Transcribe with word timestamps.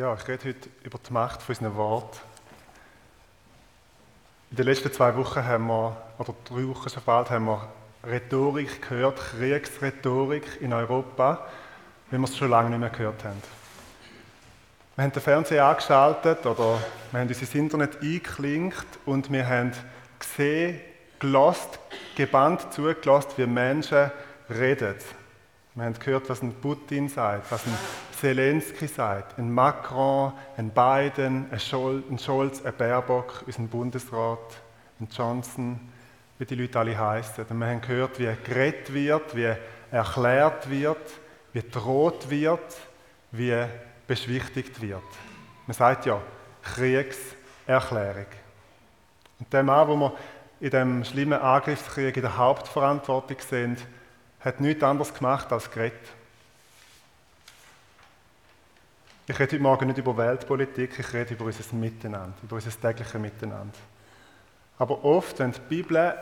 Ja, 0.00 0.14
ich 0.14 0.26
rede 0.26 0.48
heute 0.48 0.70
über 0.82 0.98
die 1.06 1.12
Macht 1.12 1.42
von 1.42 1.54
unseren 1.54 1.76
Worten. 1.76 2.20
In 4.50 4.56
den 4.56 4.64
letzten 4.64 4.90
zwei 4.90 5.14
Wochen 5.14 5.44
haben 5.44 5.66
wir, 5.66 5.94
oder 6.16 6.32
drei 6.46 6.66
Wochen 6.68 6.88
schon 6.88 7.02
bald, 7.04 7.28
haben 7.28 7.44
wir 7.44 7.68
Rhetorik 8.06 8.80
gehört, 8.88 9.18
Kriegsrhetorik 9.18 10.62
in 10.62 10.72
Europa, 10.72 11.46
wie 12.10 12.16
wir 12.16 12.24
es 12.24 12.34
schon 12.34 12.48
lange 12.48 12.70
nicht 12.70 12.78
mehr 12.78 12.88
gehört 12.88 13.22
haben. 13.24 13.42
Wir 14.96 15.04
haben 15.04 15.12
den 15.12 15.20
Fernseher 15.20 15.66
angeschaltet 15.66 16.46
oder 16.46 16.78
wir 17.10 17.20
haben 17.20 17.28
uns 17.28 17.42
ins 17.42 17.54
Internet 17.54 18.00
eingeklinkt 18.00 18.86
und 19.04 19.30
wir 19.30 19.46
haben 19.46 19.72
gesehen, 20.18 20.80
gelost, 21.18 21.78
gebannt 22.16 22.72
zugelassen, 22.72 23.32
wie 23.36 23.44
Menschen 23.44 24.10
reden. 24.48 24.94
Wir 25.74 25.84
haben 25.84 25.98
gehört, 25.98 26.30
was 26.30 26.40
ein 26.40 26.54
Putin 26.54 27.10
sagt, 27.10 27.52
was 27.52 27.66
ein 27.66 27.76
Zelensky 28.20 28.86
sagt, 28.86 29.38
ein 29.38 29.50
Macron, 29.50 30.34
ein 30.58 30.68
Biden, 30.70 31.46
ein 31.50 31.58
Scholz, 31.58 32.62
ein 32.62 32.76
Baerbock, 32.76 33.44
unser 33.46 33.62
Bundesrat, 33.62 34.60
ein 35.00 35.08
Johnson, 35.10 35.80
wie 36.38 36.44
die 36.44 36.54
Leute 36.54 36.78
alle 36.78 36.98
heißen. 36.98 37.46
Wir 37.48 37.66
haben 37.66 37.80
gehört, 37.80 38.18
wie 38.18 38.30
geredet 38.44 38.92
wird, 38.92 39.34
wie 39.34 39.54
erklärt 39.90 40.68
wird, 40.68 40.98
wie 41.54 41.62
droht 41.62 42.28
wird, 42.28 42.76
wie 43.32 43.64
beschwichtigt 44.06 44.82
wird. 44.82 45.00
Man 45.66 45.74
sagt 45.74 46.04
ja 46.04 46.20
Kriegserklärung. 46.62 48.26
Und 49.38 49.50
der 49.50 49.62
Mann, 49.62 49.88
wo 49.88 49.96
wir 49.96 50.12
in 50.60 50.70
dem 50.70 51.04
schlimmen 51.04 51.40
Angriffskrieg 51.40 52.16
in 52.16 52.22
der 52.22 52.36
Hauptverantwortung 52.36 53.38
sind, 53.38 53.78
hat 54.40 54.60
nichts 54.60 54.82
anderes 54.82 55.14
gemacht 55.14 55.50
als 55.52 55.70
geredet. 55.70 56.00
Ich 59.30 59.38
rede 59.38 59.52
heute 59.52 59.62
Morgen 59.62 59.86
nicht 59.86 59.98
über 59.98 60.16
Weltpolitik, 60.16 60.98
ich 60.98 61.12
rede 61.12 61.34
über 61.34 61.44
unser 61.44 61.76
Miteinander, 61.76 62.34
über 62.42 62.56
unser 62.56 62.72
tägliches 62.72 63.14
Miteinander. 63.14 63.78
Aber 64.76 65.04
oft, 65.04 65.38
wenn 65.38 65.52
die 65.52 65.60
Bibel 65.68 66.14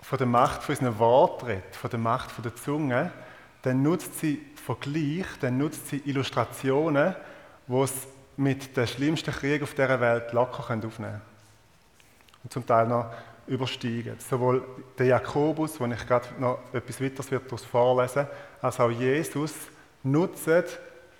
von 0.00 0.16
der 0.16 0.26
Macht 0.26 0.62
von 0.62 0.74
unseren 0.74 0.98
Worten 0.98 1.44
redet, 1.44 1.76
von 1.76 1.90
der 1.90 1.98
Macht 1.98 2.30
der 2.42 2.56
Zunge, 2.56 3.12
dann 3.60 3.82
nutzt 3.82 4.20
sie 4.20 4.40
Vergleich, 4.54 5.26
dann 5.42 5.58
nutzt 5.58 5.88
sie 5.88 5.98
Illustrationen, 6.06 7.14
die 7.66 7.76
es 7.76 7.92
mit 8.38 8.74
den 8.74 8.86
schlimmsten 8.86 9.34
Kriegen 9.34 9.64
auf 9.64 9.74
dieser 9.74 10.00
Welt 10.00 10.32
locker 10.32 10.60
aufnehmen 10.60 10.92
können. 10.96 11.20
Und 12.42 12.52
zum 12.54 12.64
Teil 12.64 12.86
noch 12.86 13.12
übersteigen. 13.46 14.16
Sowohl 14.18 14.64
der 14.98 15.08
Jakobus, 15.08 15.78
wo 15.78 15.84
ich 15.84 16.06
gerade 16.06 16.28
noch 16.38 16.60
etwas 16.72 17.02
weiteres 17.02 17.28
daraus 17.28 17.66
vorlesen, 17.66 18.26
als 18.62 18.80
auch 18.80 18.90
Jesus 18.90 19.52
nutzen 20.02 20.64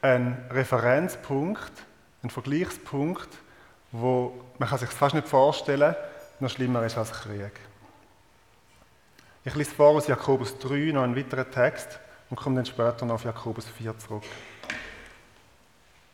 einen 0.06 0.36
Referenzpunkt, 0.50 1.72
einen 2.22 2.30
Vergleichspunkt, 2.30 3.28
wo 3.92 4.32
man 4.58 4.68
kann 4.68 4.78
sich 4.78 4.90
fast 4.90 5.14
nicht 5.14 5.28
vorstellen, 5.28 5.94
noch 6.40 6.50
schlimmer 6.50 6.84
ist 6.84 6.98
als 6.98 7.12
Krieg. 7.12 7.52
Ich 9.44 9.54
lese 9.54 9.74
vor 9.74 9.90
aus 9.90 10.06
Jakobus 10.06 10.58
3 10.58 10.92
noch 10.92 11.02
einen 11.02 11.16
weiteren 11.16 11.50
Text 11.50 11.98
und 12.30 12.36
komme 12.36 12.56
dann 12.56 12.66
später 12.66 13.04
noch 13.06 13.14
auf 13.14 13.24
Jakobus 13.24 13.66
4 13.68 13.98
zurück. 13.98 14.24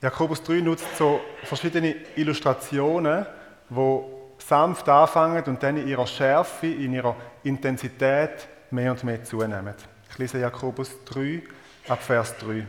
Jakobus 0.00 0.42
3 0.42 0.54
nutzt 0.60 0.96
so 0.96 1.20
verschiedene 1.44 1.94
Illustrationen, 2.16 3.26
wo 3.68 4.32
sanft 4.38 4.88
anfangen 4.88 5.44
und 5.44 5.62
dann 5.62 5.76
in 5.76 5.88
ihrer 5.88 6.06
Schärfe, 6.06 6.66
in 6.66 6.92
ihrer 6.92 7.16
Intensität 7.42 8.48
mehr 8.70 8.90
und 8.90 9.04
mehr 9.04 9.22
zunehmen. 9.22 9.74
Ich 10.10 10.18
lese 10.18 10.38
Jakobus 10.38 10.90
3 11.04 11.42
ab 11.88 12.02
Vers 12.02 12.36
3. 12.38 12.66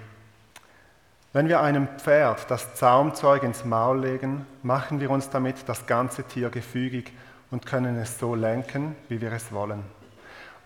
Wenn 1.36 1.48
wir 1.48 1.62
einem 1.62 1.88
Pferd 1.98 2.52
das 2.52 2.76
Zaumzeug 2.76 3.42
ins 3.42 3.66
Maul 3.66 4.02
legen, 4.02 4.46
machen 4.62 5.00
wir 5.00 5.10
uns 5.10 5.32
damit 5.32 5.68
das 5.68 5.88
ganze 5.88 6.24
Tier 6.26 6.52
gefügig 6.52 7.12
und 7.50 7.66
können 7.66 7.98
es 7.98 8.20
so 8.20 8.36
lenken, 8.36 8.96
wie 9.10 9.20
wir 9.20 9.32
es 9.32 9.52
wollen. 9.52 9.84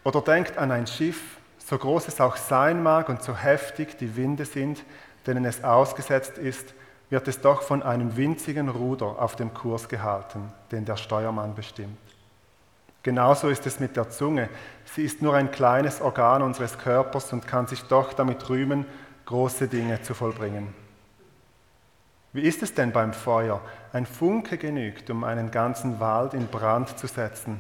Oder 0.04 0.20
denkt 0.20 0.58
an 0.58 0.72
ein 0.72 0.86
Schiff, 0.86 1.38
so 1.58 1.78
groß 1.78 2.10
es 2.10 2.20
auch 2.20 2.36
sein 2.36 2.84
mag 2.84 3.08
und 3.08 3.24
so 3.24 3.34
heftig 3.34 3.98
die 3.98 4.18
Winde 4.18 4.44
sind, 4.44 4.84
denen 5.26 5.46
es 5.46 5.64
ausgesetzt 5.64 6.38
ist, 6.38 6.74
wird 7.10 7.30
es 7.30 7.40
doch 7.40 7.62
von 7.62 7.82
einem 7.82 8.18
winzigen 8.18 8.68
Ruder 8.68 9.22
auf 9.22 9.38
dem 9.38 9.54
Kurs 9.54 9.88
gehalten, 9.88 10.52
den 10.74 10.84
der 10.84 10.98
Steuermann 10.98 11.56
bestimmt. 11.56 11.98
Genauso 13.04 13.48
ist 13.48 13.66
es 13.66 13.80
mit 13.80 13.96
der 13.96 14.10
Zunge. 14.10 14.50
Sie 14.84 15.06
ist 15.06 15.22
nur 15.22 15.34
ein 15.34 15.50
kleines 15.50 16.02
Organ 16.02 16.42
unseres 16.42 16.78
Körpers 16.78 17.32
und 17.32 17.48
kann 17.48 17.68
sich 17.68 17.84
doch 17.84 18.12
damit 18.12 18.50
rühmen, 18.50 18.86
große 19.28 19.68
Dinge 19.68 20.02
zu 20.02 20.14
vollbringen. 20.14 20.74
Wie 22.34 22.42
ist 22.42 22.64
es 22.64 22.74
denn 22.74 22.92
beim 22.92 23.14
Feuer? 23.14 23.62
Ein 23.92 24.06
Funke 24.06 24.58
genügt, 24.58 25.10
um 25.10 25.24
einen 25.24 25.52
ganzen 25.52 26.00
Wald 26.00 26.34
in 26.34 26.48
Brand 26.48 26.98
zu 26.98 27.08
setzen. 27.08 27.60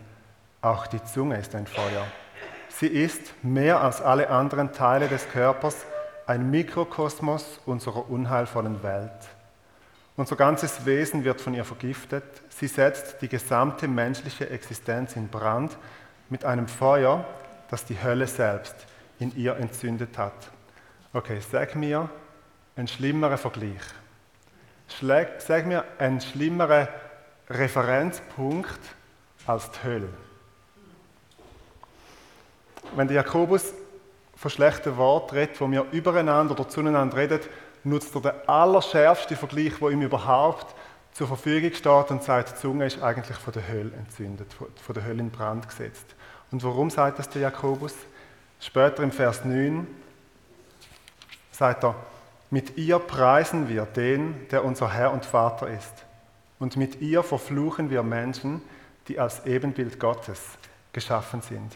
Auch 0.61 0.87
die 0.87 1.03
Zunge 1.03 1.37
ist 1.37 1.53
ein 1.55 1.67
Feuer. 1.67 2.05
Sie 2.69 2.87
ist 2.87 3.33
mehr 3.43 3.81
als 3.81 4.01
alle 4.01 4.29
anderen 4.29 4.71
Teile 4.71 5.07
des 5.07 5.27
Körpers 5.29 5.85
ein 6.25 6.49
Mikrokosmos 6.49 7.59
unserer 7.65 8.09
unheilvollen 8.09 8.81
Welt. 8.81 9.11
Unser 10.15 10.35
ganzes 10.35 10.85
Wesen 10.85 11.25
wird 11.25 11.41
von 11.41 11.53
ihr 11.53 11.65
vergiftet. 11.65 12.23
Sie 12.49 12.67
setzt 12.67 13.21
die 13.21 13.29
gesamte 13.29 13.87
menschliche 13.87 14.49
Existenz 14.49 15.15
in 15.15 15.27
Brand 15.27 15.77
mit 16.29 16.45
einem 16.45 16.67
Feuer, 16.67 17.25
das 17.69 17.83
die 17.85 18.01
Hölle 18.01 18.27
selbst 18.27 18.75
in 19.19 19.35
ihr 19.35 19.57
entzündet 19.57 20.17
hat. 20.17 20.51
Okay, 21.13 21.39
sag 21.39 21.75
mir 21.75 22.09
einen 22.75 22.87
schlimmeren 22.87 23.37
Vergleich. 23.37 23.81
Sag 25.39 25.65
mir 25.65 25.85
einen 25.97 26.19
schlimmeren 26.19 26.87
Referenzpunkt 27.49 28.79
als 29.45 29.71
die 29.71 29.87
Hölle. 29.87 30.09
Wenn 32.95 33.07
der 33.07 33.17
Jakobus 33.17 33.73
von 34.35 34.51
schlechten 34.51 34.97
Worten 34.97 35.35
redet, 35.35 35.59
wo 35.61 35.71
wir 35.71 35.85
übereinander 35.91 36.53
oder 36.53 36.67
zueinander 36.67 37.17
reden, 37.17 37.39
nutzt 37.83 38.13
er 38.15 38.21
den 38.21 38.47
allerschärfsten 38.47 39.37
Vergleich, 39.37 39.73
der 39.79 39.89
ihm 39.89 40.01
überhaupt 40.01 40.75
zur 41.13 41.27
Verfügung 41.27 41.73
steht 41.73 42.11
und 42.11 42.21
sagt, 42.21 42.51
die 42.51 42.61
Zunge 42.61 42.85
ist 42.85 43.01
eigentlich 43.01 43.37
von 43.37 43.53
der 43.53 43.67
Hölle 43.67 43.91
entzündet, 43.97 44.53
von 44.53 44.93
der 44.93 45.05
Hölle 45.05 45.21
in 45.21 45.31
Brand 45.31 45.67
gesetzt. 45.67 46.15
Und 46.51 46.63
warum 46.63 46.89
sagt 46.89 47.17
das 47.17 47.29
der 47.29 47.43
Jakobus? 47.43 47.95
Später 48.59 49.03
im 49.03 49.11
Vers 49.11 49.45
9 49.45 49.87
sagt 51.57 51.83
er, 51.83 51.95
mit 52.51 52.77
ihr 52.77 52.99
preisen 52.99 53.67
wir 53.67 53.85
den, 53.85 54.47
der 54.49 54.63
unser 54.63 54.93
Herr 54.93 55.11
und 55.11 55.25
Vater 55.25 55.67
ist. 55.67 56.05
Und 56.59 56.77
mit 56.77 57.01
ihr 57.01 57.23
verfluchen 57.23 57.89
wir 57.89 58.03
Menschen, 58.03 58.61
die 59.07 59.19
als 59.19 59.45
Ebenbild 59.45 59.99
Gottes 59.99 60.39
geschaffen 60.93 61.41
sind. 61.41 61.73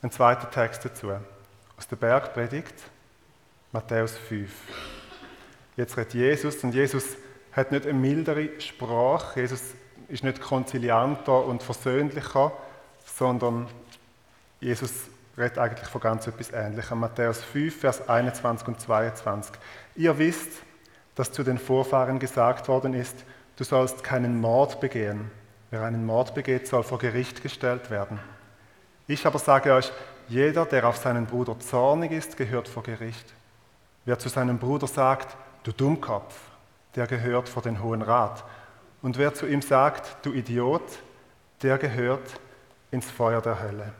Ein 0.00 0.10
zweiter 0.12 0.48
Text 0.50 0.84
dazu 0.84 1.10
aus 1.76 1.88
der 1.88 1.96
Bergpredigt, 1.96 2.74
Matthäus 3.72 4.16
5. 4.16 4.50
Jetzt 5.76 5.96
redet 5.96 6.14
Jesus 6.14 6.62
und 6.62 6.72
Jesus 6.72 7.16
hat 7.52 7.72
nicht 7.72 7.84
eine 7.84 7.98
mildere 7.98 8.60
Sprache. 8.60 9.40
Jesus 9.40 9.74
ist 10.08 10.22
nicht 10.22 10.40
konzilianter 10.40 11.44
und 11.44 11.62
versöhnlicher, 11.62 12.52
sondern 13.04 13.66
Jesus 14.60 14.92
redet 15.36 15.58
eigentlich 15.58 15.88
von 15.88 16.00
ganz 16.00 16.26
etwas 16.26 16.50
Ähnlichem. 16.52 16.98
Matthäus 16.98 17.42
5, 17.42 17.80
Vers 17.80 18.08
21 18.08 18.68
und 18.68 18.80
22. 18.80 19.54
Ihr 19.94 20.18
wisst, 20.18 20.50
dass 21.14 21.32
zu 21.32 21.42
den 21.42 21.58
Vorfahren 21.58 22.18
gesagt 22.18 22.68
worden 22.68 22.94
ist, 22.94 23.24
du 23.56 23.64
sollst 23.64 24.02
keinen 24.02 24.40
Mord 24.40 24.80
begehen. 24.80 25.30
Wer 25.70 25.82
einen 25.82 26.06
Mord 26.06 26.34
begeht, 26.34 26.68
soll 26.68 26.82
vor 26.82 26.98
Gericht 26.98 27.42
gestellt 27.42 27.90
werden. 27.90 28.20
Ich 29.08 29.26
aber 29.26 29.38
sage 29.38 29.72
euch, 29.72 29.92
jeder, 30.28 30.64
der 30.64 30.86
auf 30.86 30.96
seinen 30.96 31.26
Bruder 31.26 31.58
zornig 31.60 32.12
ist, 32.12 32.36
gehört 32.36 32.68
vor 32.68 32.82
Gericht. 32.82 33.32
Wer 34.04 34.18
zu 34.18 34.28
seinem 34.28 34.58
Bruder 34.58 34.86
sagt, 34.86 35.36
du 35.62 35.72
Dummkopf, 35.72 36.34
der 36.94 37.06
gehört 37.06 37.48
vor 37.48 37.62
den 37.62 37.82
Hohen 37.82 38.02
Rat. 38.02 38.44
Und 39.02 39.18
wer 39.18 39.34
zu 39.34 39.46
ihm 39.46 39.62
sagt, 39.62 40.24
du 40.24 40.32
Idiot, 40.32 40.82
der 41.62 41.78
gehört 41.78 42.40
ins 42.90 43.10
Feuer 43.10 43.40
der 43.40 43.62
Hölle. 43.62 43.92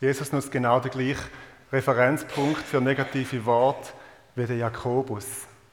Jesus 0.00 0.32
nutzt 0.32 0.52
genau 0.52 0.78
den 0.80 0.90
gleichen 0.90 1.24
Referenzpunkt 1.72 2.62
für 2.62 2.80
negative 2.80 3.44
Worte 3.44 3.90
wie 4.34 4.46
der 4.46 4.56
Jakobus. 4.56 5.26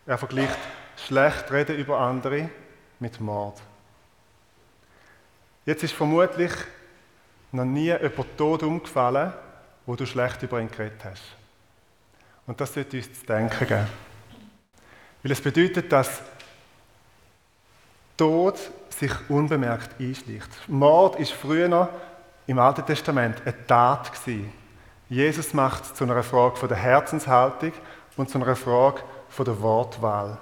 Er 0.05 0.17
vergleicht 0.17 0.57
schlecht 0.95 1.51
reden 1.51 1.77
über 1.77 1.99
andere 1.99 2.49
mit 2.99 3.19
Mord. 3.19 3.61
Jetzt 5.65 5.83
ist 5.83 5.93
vermutlich 5.93 6.51
noch 7.51 7.65
nie 7.65 7.91
jemand 7.91 8.37
tot 8.37 8.63
umgefallen, 8.63 9.33
wo 9.85 9.95
du 9.95 10.05
schlecht 10.05 10.41
über 10.43 10.59
ihn 10.59 10.71
geredet 10.71 11.03
hast. 11.03 11.23
Und 12.47 12.59
das 12.59 12.73
sollte 12.73 12.97
uns 12.97 13.19
zu 13.19 13.25
denken 13.25 13.67
geben. 13.67 13.87
Weil 15.21 15.31
es 15.31 15.41
bedeutet, 15.41 15.91
dass 15.91 16.21
Tod 18.17 18.59
sich 18.89 19.11
unbemerkt 19.29 19.99
einschleicht. 19.99 20.49
Mord 20.67 21.19
ist 21.19 21.31
früher 21.31 21.89
im 22.47 22.59
Alten 22.59 22.85
Testament 22.85 23.41
eine 23.45 23.67
Tat 23.67 24.11
gewesen. 24.11 24.51
Jesus 25.09 25.53
macht 25.53 25.83
es 25.83 25.93
zu 25.93 26.03
einer 26.03 26.23
Frage 26.23 26.67
der 26.67 26.77
Herzenshaltung 26.77 27.73
und 28.17 28.29
zu 28.29 28.39
einer 28.39 28.55
Frage 28.55 29.01
der 29.37 29.61
Wortwahl. 29.61 30.37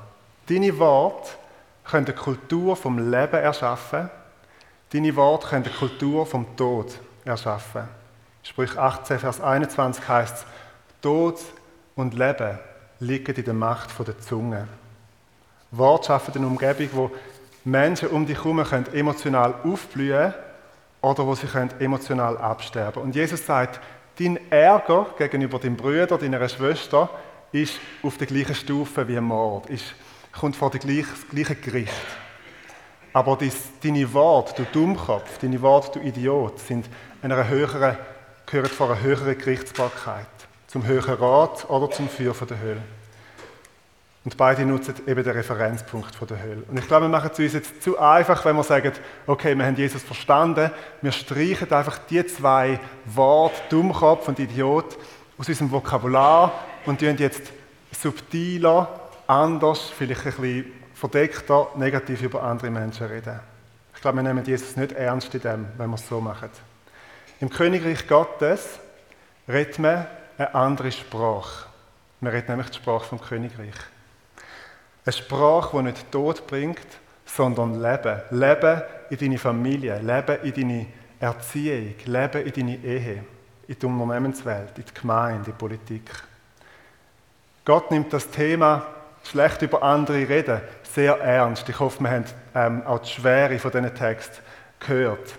Deine 0.48 0.78
Worte 0.78 1.30
können 1.86 2.06
eine 2.06 2.16
Kultur 2.16 2.76
vom 2.76 2.98
Leben 2.98 3.42
erschaffen. 3.42 4.10
Deine 4.92 5.16
Worte 5.16 5.48
können 5.48 5.66
eine 5.66 5.74
Kultur 5.74 6.26
vom 6.26 6.56
Tod 6.56 7.00
erschaffen. 7.26 7.84
Sprich 8.44 8.78
18, 8.78 9.20
Vers 9.20 9.40
21 9.40 10.08
heißt 10.08 10.38
es, 10.38 10.46
Tod 11.02 11.40
und 11.96 12.14
Leben 12.14 12.60
liegen 13.00 13.36
in 13.36 13.46
der 13.46 13.54
Macht 13.54 13.90
der 14.06 14.20
Zunge. 14.20 14.68
Wort 15.72 16.06
schaffen 16.06 16.34
eine 16.36 16.48
Umgebung, 16.48 16.90
wo 16.94 17.12
Menschen 17.64 18.10
um 18.10 18.26
dich 18.26 18.38
herum 18.38 18.60
emotional 18.94 19.56
aufblühen 19.64 20.34
oder 21.02 21.26
wo 21.26 21.36
sie 21.36 21.48
emotional 21.80 22.38
absterben 22.38 23.04
Und 23.04 23.16
Jesus 23.16 23.46
sagt, 23.46 23.80
dein 24.20 24.40
Ärger 24.52 25.08
gegenüber 25.18 25.60
deinem 25.60 25.76
Bruder, 25.76 26.18
deiner 26.18 26.48
Schwester, 26.48 27.10
ist 27.52 27.80
auf 28.04 28.18
der 28.18 28.28
gleichen 28.28 28.56
Stufe 28.56 29.08
wie 29.08 29.18
ein 29.18 29.24
Mord, 29.24 29.70
ist, 29.70 29.94
kommt 30.32 30.56
vor 30.56 30.70
das 30.70 30.82
gleiche 30.82 31.56
Gericht. 31.56 31.92
Aber 33.14 33.38
deine 33.84 34.14
Worte, 34.14 34.64
du 34.64 34.80
Dummkopf, 34.80 35.38
deine 35.40 35.62
Worte, 35.62 36.00
du 36.00 36.06
Idiot, 36.06 36.60
sind 36.60 36.86
einer 37.22 37.48
höheren, 37.48 37.98
gehören 38.46 38.70
vor 38.70 38.92
einer 38.92 39.02
höheren 39.02 39.38
Gerichtsbarkeit, 39.38 40.28
zum 40.68 40.86
höheren 40.86 41.16
Rat 41.16 41.70
oder 41.70 41.92
zum 41.92 42.08
Feuer 42.08 42.34
der 42.34 42.60
Hölle. 42.62 42.84
Und 44.24 44.38
beide 44.38 44.66
nutzen 44.66 44.94
eben 45.08 45.24
den 45.24 45.34
Referenzpunkt 45.34 46.16
von 46.16 46.28
der 46.28 46.44
Hölle. 46.44 46.64
Und 46.68 46.78
ich 46.78 46.88
glaube, 46.88 47.06
wir 47.06 47.10
machen 47.10 47.32
es 47.34 47.40
uns 47.40 47.54
jetzt 47.54 47.82
zu 47.82 47.98
einfach, 47.98 48.46
wenn 48.46 48.56
wir 48.56 48.64
sagen, 48.64 48.92
okay, 49.26 49.56
wir 49.56 49.66
haben 49.66 49.76
Jesus 49.76 50.04
verstanden, 50.04 50.70
wir 51.02 51.12
streichen 51.12 51.72
einfach 51.72 51.98
die 51.98 52.24
zwei 52.28 52.80
Worte, 53.06 53.60
Dummkopf 53.70 54.28
und 54.28 54.38
Idiot, 54.38 54.98
aus 55.40 55.50
unserem 55.50 55.72
Vokabular 55.72 56.54
und 56.86 57.00
tun 57.00 57.18
jetzt 57.18 57.52
subtiler, 57.92 59.10
anders, 59.26 59.90
vielleicht 59.90 60.26
ein 60.28 60.34
bisschen 60.34 60.66
verdeckter, 60.94 61.70
negativ 61.76 62.22
über 62.22 62.44
andere 62.44 62.70
Menschen 62.70 63.08
reden. 63.08 63.40
Ich 63.96 64.02
glaube, 64.02 64.18
wir 64.18 64.24
nehmen 64.24 64.46
Jesus 64.46 64.76
nicht 64.76 64.92
ernst 64.92 65.34
in 65.34 65.42
dem, 65.42 65.68
wenn 65.78 65.90
wir 65.90 65.96
es 65.96 66.08
so 66.08 66.22
machen. 66.22 66.50
Im 67.40 67.50
Königreich 67.50 68.08
Gottes 68.08 68.80
redet 69.48 69.80
man 69.80 70.06
eine 70.38 70.54
andere 70.54 70.92
Sprache. 70.92 71.66
Man 72.20 72.32
redet 72.32 72.50
nämlich 72.50 72.70
die 72.70 72.78
Sprache 72.78 73.06
vom 73.06 73.20
Königreich. 73.20 73.74
Eine 75.06 75.14
Sprache, 75.14 75.78
die 75.78 75.84
nicht 75.84 76.12
Tod 76.12 76.46
bringt, 76.48 76.88
sondern 77.26 77.82
Leben. 77.82 78.22
Leben 78.32 78.82
in 79.10 79.18
deine 79.18 79.38
Familie, 79.38 80.00
Leben 80.00 80.38
in 80.44 80.54
deine 80.54 80.86
Erziehung, 81.20 81.96
Leben 82.06 82.46
in 82.46 82.54
deine 82.54 82.76
Ehe, 82.78 83.24
in 83.68 83.80
die 83.80 83.86
Unternehmenswelt, 83.86 84.78
in 84.78 84.86
die 84.86 84.94
Gemeinde, 84.94 85.38
in 85.40 85.46
die 85.46 85.52
Politik. 85.52 86.10
Gott 87.66 87.92
nimmt 87.92 88.12
das 88.12 88.30
Thema 88.30 88.86
schlecht 89.24 89.62
über 89.62 89.84
andere 89.84 90.28
reden 90.28 90.62
sehr 90.94 91.20
ernst. 91.20 91.68
Ich 91.70 91.80
hoffe, 91.80 92.02
wir 92.02 92.12
haben 92.12 92.26
ähm, 92.54 92.86
auch 92.86 93.00
die 93.00 93.10
Schwere 93.10 93.60
von 93.60 93.72
diesen 93.72 93.96
Text 93.96 94.42
gehört. 94.80 95.36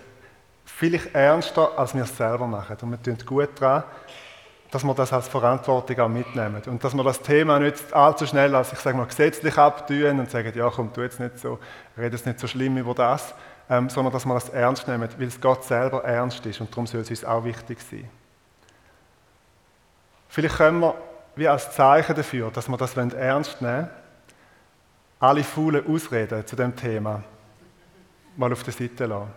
Vielleicht 0.65 1.13
ernster, 1.13 1.77
als 1.77 1.93
wir 1.93 2.03
es 2.03 2.17
selber 2.17 2.47
machen. 2.47 2.75
Und 2.81 2.91
wir 2.91 3.01
tun 3.01 3.17
gut 3.25 3.49
daran, 3.59 3.83
dass 4.73 4.83
wir 4.83 4.93
das 4.95 5.13
als 5.13 5.27
Verantwortung 5.27 5.99
auch 5.99 6.09
mitnehmen. 6.09 6.61
Und 6.65 6.83
dass 6.83 6.93
wir 6.95 7.03
das 7.03 7.21
Thema 7.21 7.59
nicht 7.59 7.93
allzu 7.93 8.25
schnell 8.25 8.55
als, 8.55 8.73
ich 8.73 8.79
sage 8.79 8.97
mal, 8.97 9.05
gesetzlich 9.05 9.57
abtun 9.57 10.19
und 10.19 10.31
sagen, 10.31 10.51
ja 10.55 10.69
komm, 10.69 10.91
tu 10.91 11.01
jetzt 11.01 11.19
nicht 11.19 11.37
so, 11.37 11.59
rede 11.97 12.15
jetzt 12.15 12.25
nicht 12.25 12.39
so 12.39 12.47
schlimm 12.47 12.77
über 12.77 12.95
das, 12.95 13.35
ähm, 13.69 13.89
sondern 13.89 14.11
dass 14.11 14.25
wir 14.25 14.33
das 14.33 14.49
ernst 14.49 14.87
nehmen, 14.87 15.07
weil 15.17 15.27
es 15.27 15.39
Gott 15.39 15.63
selber 15.63 16.03
ernst 16.03 16.45
ist 16.45 16.59
und 16.59 16.71
darum 16.71 16.87
soll 16.87 17.01
es 17.01 17.09
uns 17.09 17.23
auch 17.23 17.43
wichtig 17.43 17.79
sein. 17.81 18.09
Vielleicht 20.27 20.57
können 20.57 20.79
wir, 20.79 20.95
wie 21.35 21.47
als 21.47 21.71
Zeichen 21.71 22.15
dafür, 22.15 22.49
dass 22.49 22.67
wir 22.67 22.77
das 22.77 22.97
ernst 22.97 23.61
nehmen 23.61 23.89
alle 25.19 25.43
faulen 25.43 25.87
Ausreden 25.87 26.45
zu 26.45 26.55
dem 26.57 26.75
Thema 26.75 27.23
mal 28.35 28.51
auf 28.51 28.63
der 28.63 28.73
Seite 28.73 29.05
lassen. 29.05 29.31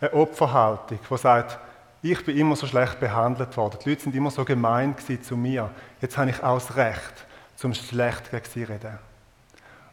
Eine 0.00 0.14
Opferhaltung, 0.14 0.98
die 1.10 1.16
sagt, 1.18 1.58
ich 2.04 2.22
bin 2.22 2.36
immer 2.36 2.54
so 2.54 2.66
schlecht 2.66 3.00
behandelt 3.00 3.56
worden. 3.56 3.78
Die 3.82 3.88
Leute 3.88 4.02
sind 4.02 4.14
immer 4.14 4.30
so 4.30 4.44
gemein 4.44 4.94
zu 5.22 5.36
mir. 5.38 5.70
Jetzt 6.02 6.18
habe 6.18 6.28
ich 6.28 6.42
auch 6.42 6.58
das 6.58 6.76
Recht, 6.76 7.24
zum 7.56 7.72
schlecht 7.72 8.30
gegen 8.30 8.44
sie 8.44 8.66
zu 8.66 8.72
reden. 8.72 8.98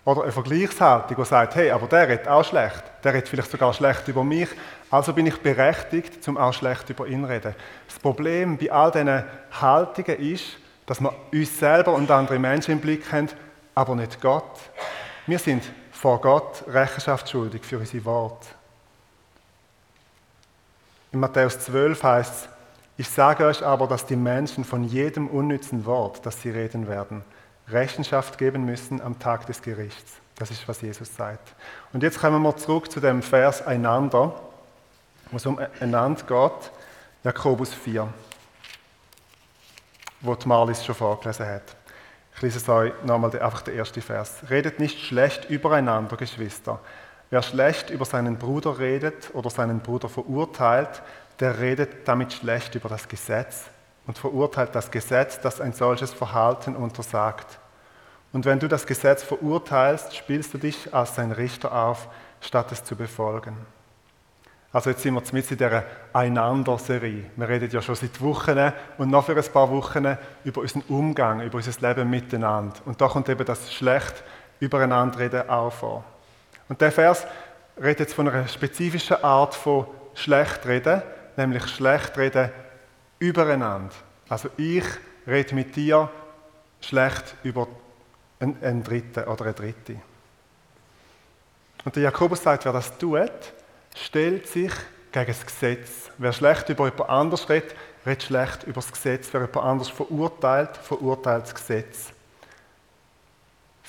Oder 0.03 0.23
eine 0.23 0.31
Vergleichshaltung, 0.33 1.15
die 1.15 1.25
sagt, 1.25 1.55
hey, 1.55 1.71
aber 1.71 1.87
der 1.87 2.09
redet 2.09 2.27
auch 2.27 2.43
schlecht. 2.43 2.83
Der 3.05 3.13
redet 3.13 3.29
vielleicht 3.29 3.49
sogar 3.49 3.73
schlecht 3.73 4.09
über 4.09 4.25
mich. 4.25 4.49
Also 4.89 5.13
bin 5.13 5.25
ich 5.25 5.37
berechtigt, 5.37 6.21
zum 6.21 6.35
auch 6.35 6.51
schlecht 6.53 6.89
über 6.89 7.07
ihn 7.07 7.23
zu 7.23 7.29
reden. 7.29 7.55
Das 7.87 7.97
Problem 7.97 8.57
bei 8.57 8.69
all 8.69 8.91
diesen 8.91 9.23
Haltungen 9.61 10.19
ist, 10.19 10.57
dass 10.87 10.99
wir 10.99 11.15
uns 11.31 11.59
selber 11.59 11.93
und 11.93 12.11
andere 12.11 12.39
Menschen 12.39 12.71
im 12.71 12.81
Blick 12.81 13.09
haben, 13.13 13.29
aber 13.73 13.95
nicht 13.95 14.19
Gott. 14.19 14.59
Wir 15.27 15.39
sind 15.39 15.63
vor 15.91 16.19
Gott 16.19 16.65
Rechenschaft 16.67 17.29
schuldig 17.29 17.63
für 17.63 17.77
unsere 17.77 18.03
Worte. 18.03 18.47
In 21.11 21.19
Matthäus 21.19 21.59
12 21.59 22.03
heißt 22.03 22.33
es, 22.33 22.49
ich 22.97 23.09
sage 23.09 23.45
euch 23.45 23.65
aber, 23.65 23.87
dass 23.87 24.05
die 24.05 24.15
Menschen 24.15 24.63
von 24.63 24.83
jedem 24.83 25.27
unnützen 25.27 25.85
Wort, 25.85 26.25
das 26.25 26.41
sie 26.41 26.51
reden 26.51 26.87
werden, 26.87 27.23
Rechenschaft 27.67 28.37
geben 28.37 28.65
müssen 28.65 29.01
am 29.01 29.17
Tag 29.19 29.45
des 29.47 29.61
Gerichts. 29.61 30.13
Das 30.35 30.51
ist, 30.51 30.67
was 30.67 30.81
Jesus 30.81 31.15
sagt. 31.15 31.53
Und 31.93 32.03
jetzt 32.03 32.19
kommen 32.19 32.41
wir 32.43 32.55
zurück 32.55 32.91
zu 32.91 32.99
dem 32.99 33.21
Vers 33.21 33.65
einander, 33.65 34.33
wo 35.31 35.37
es 35.37 35.45
um 35.45 35.59
einander 35.79 36.23
geht, 36.23 36.71
Jakobus 37.23 37.73
4, 37.73 38.07
wo 40.21 40.35
die 40.35 40.47
Marlis 40.47 40.85
schon 40.85 40.95
vorgelesen 40.95 41.45
hat. 41.45 41.75
Ich 42.35 42.41
lese 42.41 42.57
es 42.57 42.69
euch 42.69 42.93
nochmal 43.03 43.37
einfach 43.39 43.61
der 43.61 43.73
erste 43.73 44.01
Vers. 44.01 44.43
Redet 44.49 44.79
nicht 44.79 44.99
schlecht 44.99 45.49
übereinander, 45.49 46.17
Geschwister. 46.17 46.79
Wer 47.31 47.41
schlecht 47.41 47.89
über 47.89 48.03
seinen 48.03 48.37
Bruder 48.37 48.77
redet 48.77 49.33
oder 49.33 49.49
seinen 49.49 49.79
Bruder 49.79 50.09
verurteilt, 50.09 51.01
der 51.39 51.59
redet 51.59 52.05
damit 52.05 52.33
schlecht 52.33 52.75
über 52.75 52.89
das 52.89 53.07
Gesetz 53.07 53.69
und 54.05 54.17
verurteilt 54.17 54.75
das 54.75 54.91
Gesetz, 54.91 55.39
das 55.39 55.61
ein 55.61 55.71
solches 55.71 56.11
Verhalten 56.11 56.75
untersagt. 56.75 57.57
Und 58.33 58.43
wenn 58.43 58.59
du 58.59 58.67
das 58.67 58.85
Gesetz 58.85 59.23
verurteilst, 59.23 60.13
spielst 60.13 60.53
du 60.53 60.57
dich 60.57 60.93
als 60.93 61.15
sein 61.15 61.31
Richter 61.31 61.73
auf, 61.73 62.09
statt 62.41 62.69
es 62.73 62.83
zu 62.83 62.97
befolgen. 62.97 63.55
Also 64.73 64.89
jetzt 64.89 65.01
sind 65.01 65.13
wir 65.13 65.21
mit 65.21 65.51
in 65.51 65.57
dieser 65.57 65.83
Einander-Serie. 66.11 67.31
Wir 67.37 67.47
reden 67.47 67.69
ja 67.71 67.81
schon 67.81 67.95
seit 67.95 68.19
Wochen 68.19 68.73
und 68.97 69.09
noch 69.09 69.25
für 69.25 69.37
ein 69.37 69.53
paar 69.53 69.69
Wochen 69.69 70.17
über 70.43 70.61
unseren 70.61 70.83
Umgang, 70.89 71.39
über 71.41 71.57
unser 71.57 71.87
Leben 71.87 72.09
miteinander. 72.09 72.75
Und 72.83 72.99
da 72.99 73.07
kommt 73.07 73.29
eben 73.29 73.45
das 73.45 73.73
schlecht 73.73 74.21
übereinander 74.59 75.19
reden 75.19 75.49
auch 75.49 75.71
vor. 75.71 76.03
Und 76.71 76.79
der 76.79 76.93
Vers 76.93 77.27
redet 77.77 77.99
jetzt 77.99 78.13
von 78.13 78.29
einer 78.29 78.47
spezifischen 78.47 79.21
Art 79.25 79.53
von 79.53 79.87
Schlechtreden, 80.13 81.01
nämlich 81.35 81.67
Schlechtreden 81.67 82.49
übereinander. 83.19 83.93
Also 84.29 84.47
ich 84.55 84.85
rede 85.27 85.53
mit 85.53 85.75
dir 85.75 86.09
schlecht 86.79 87.35
über 87.43 87.67
einen, 88.39 88.83
Dritten 88.85 89.25
oder 89.25 89.43
eine 89.43 89.53
Dritte. 89.53 89.97
Und 91.83 91.93
der 91.93 92.03
Jakobus 92.03 92.41
sagt, 92.41 92.63
wer 92.63 92.71
das 92.71 92.97
tut, 92.97 93.29
stellt 93.93 94.47
sich 94.47 94.71
gegen 95.11 95.27
das 95.27 95.45
Gesetz. 95.45 96.09
Wer 96.19 96.31
schlecht 96.31 96.69
über 96.69 96.85
jemand 96.85 97.09
anders 97.09 97.49
redet, 97.49 97.75
redet 98.05 98.23
schlecht 98.23 98.63
über 98.63 98.79
das 98.79 98.93
Gesetz. 98.93 99.27
Wer 99.33 99.41
jemand 99.41 99.57
anders 99.57 99.89
verurteilt, 99.89 100.77
verurteilt 100.77 101.43
das 101.43 101.53
Gesetz. 101.53 102.13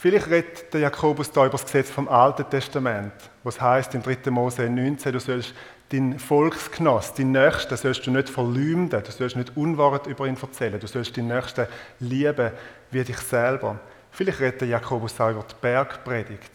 Vielleicht 0.02 0.30
redet 0.30 0.74
der 0.74 0.80
Jakobus 0.80 1.30
da 1.30 1.42
über 1.42 1.52
das 1.52 1.64
Gesetz 1.64 1.88
vom 1.88 2.08
Alten 2.08 2.44
Testament, 2.50 3.12
was 3.44 3.60
heißt 3.60 3.94
in 3.94 4.02
3. 4.02 4.32
Mose 4.32 4.68
19, 4.68 5.12
du 5.12 5.20
sollst 5.20 5.54
deinen 5.92 6.18
Volksgenoss, 6.18 7.14
deinen 7.14 7.30
Nächsten, 7.30 7.76
sollst 7.76 8.04
du 8.04 8.10
nicht 8.10 8.28
verleumden, 8.28 9.00
du 9.00 9.12
sollst 9.12 9.36
nicht 9.36 9.56
Unwahrheit 9.56 10.08
über 10.08 10.26
ihn 10.26 10.36
erzählen, 10.36 10.80
du 10.80 10.88
sollst 10.88 11.16
deinen 11.16 11.28
Nächsten 11.28 11.68
lieben 12.00 12.50
wie 12.90 13.04
dich 13.04 13.18
selber. 13.18 13.78
Vielleicht 14.10 14.40
redet 14.40 14.62
der 14.62 14.68
Jakobus 14.70 15.20
auch 15.20 15.30
über 15.30 15.44
die 15.48 15.54
Bergpredigt, 15.60 16.50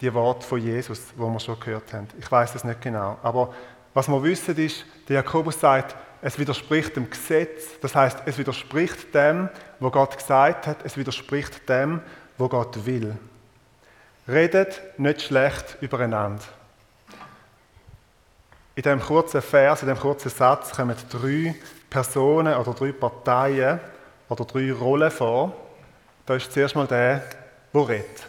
die 0.00 0.14
Worte 0.14 0.46
von 0.46 0.58
Jesus, 0.58 1.12
wo 1.14 1.28
wir 1.28 1.40
schon 1.40 1.60
gehört 1.60 1.92
haben. 1.92 2.08
Ich 2.18 2.32
weiß 2.32 2.54
es 2.54 2.64
nicht 2.64 2.80
genau, 2.80 3.18
aber 3.22 3.52
was 3.92 4.08
wir 4.08 4.22
wissen 4.22 4.56
ist, 4.56 4.86
der 5.10 5.16
Jakobus 5.16 5.60
sagt, 5.60 5.94
es 6.22 6.38
widerspricht 6.38 6.96
dem 6.96 7.10
Gesetz, 7.10 7.78
das 7.82 7.94
heißt, 7.94 8.22
es 8.24 8.38
widerspricht 8.38 9.14
dem, 9.14 9.50
was 9.78 9.92
Gott 9.92 10.16
gesagt 10.16 10.66
hat, 10.66 10.78
es 10.84 10.96
widerspricht 10.96 11.68
dem, 11.68 12.00
wo 12.38 12.48
Gott 12.48 12.84
will. 12.84 13.16
Redet 14.28 14.98
nicht 14.98 15.22
schlecht 15.22 15.76
übereinander. 15.80 16.42
In 18.74 18.82
diesem 18.82 19.00
kurzen 19.00 19.40
Vers, 19.40 19.82
in 19.82 19.88
diesem 19.88 20.02
kurzen 20.02 20.28
Satz 20.28 20.72
kommen 20.72 20.96
drei 21.10 21.54
Personen 21.88 22.54
oder 22.54 22.74
drei 22.74 22.92
Parteien 22.92 23.80
oder 24.28 24.44
drei 24.44 24.72
Rollen 24.72 25.10
vor. 25.10 25.52
Da 26.26 26.34
ist 26.34 26.52
zuerst 26.52 26.74
mal 26.74 26.86
der, 26.86 27.22
der 27.72 27.88
redet. 27.88 28.26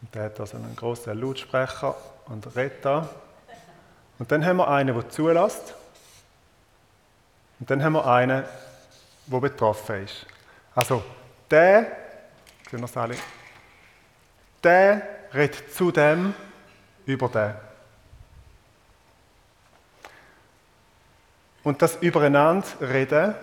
Und 0.00 0.14
der 0.14 0.24
hat 0.24 0.40
also 0.40 0.56
einen 0.56 0.76
großen 0.76 1.20
Lautsprecher 1.20 1.94
und 2.26 2.56
redet 2.56 2.84
da. 2.84 3.08
Und 4.18 4.30
dann 4.32 4.44
haben 4.44 4.56
wir 4.56 4.68
einen, 4.68 4.94
der 4.94 5.08
zulässt. 5.10 5.74
Und 7.60 7.70
dann 7.70 7.82
haben 7.82 7.94
wir 7.94 8.06
einen, 8.06 8.44
der 9.26 9.38
betroffen 9.40 10.04
ist. 10.04 10.26
Also, 10.74 11.02
der, 11.50 11.86
sehen 12.70 12.80
wir 12.80 12.96
alle, 13.00 13.16
der 14.62 15.02
redet 15.32 15.72
zu 15.74 15.90
dem 15.90 16.34
über 17.06 17.28
den. 17.28 17.54
Und 21.62 21.82
das 21.82 21.96
übereinander 21.96 22.66
reden, 22.80 23.34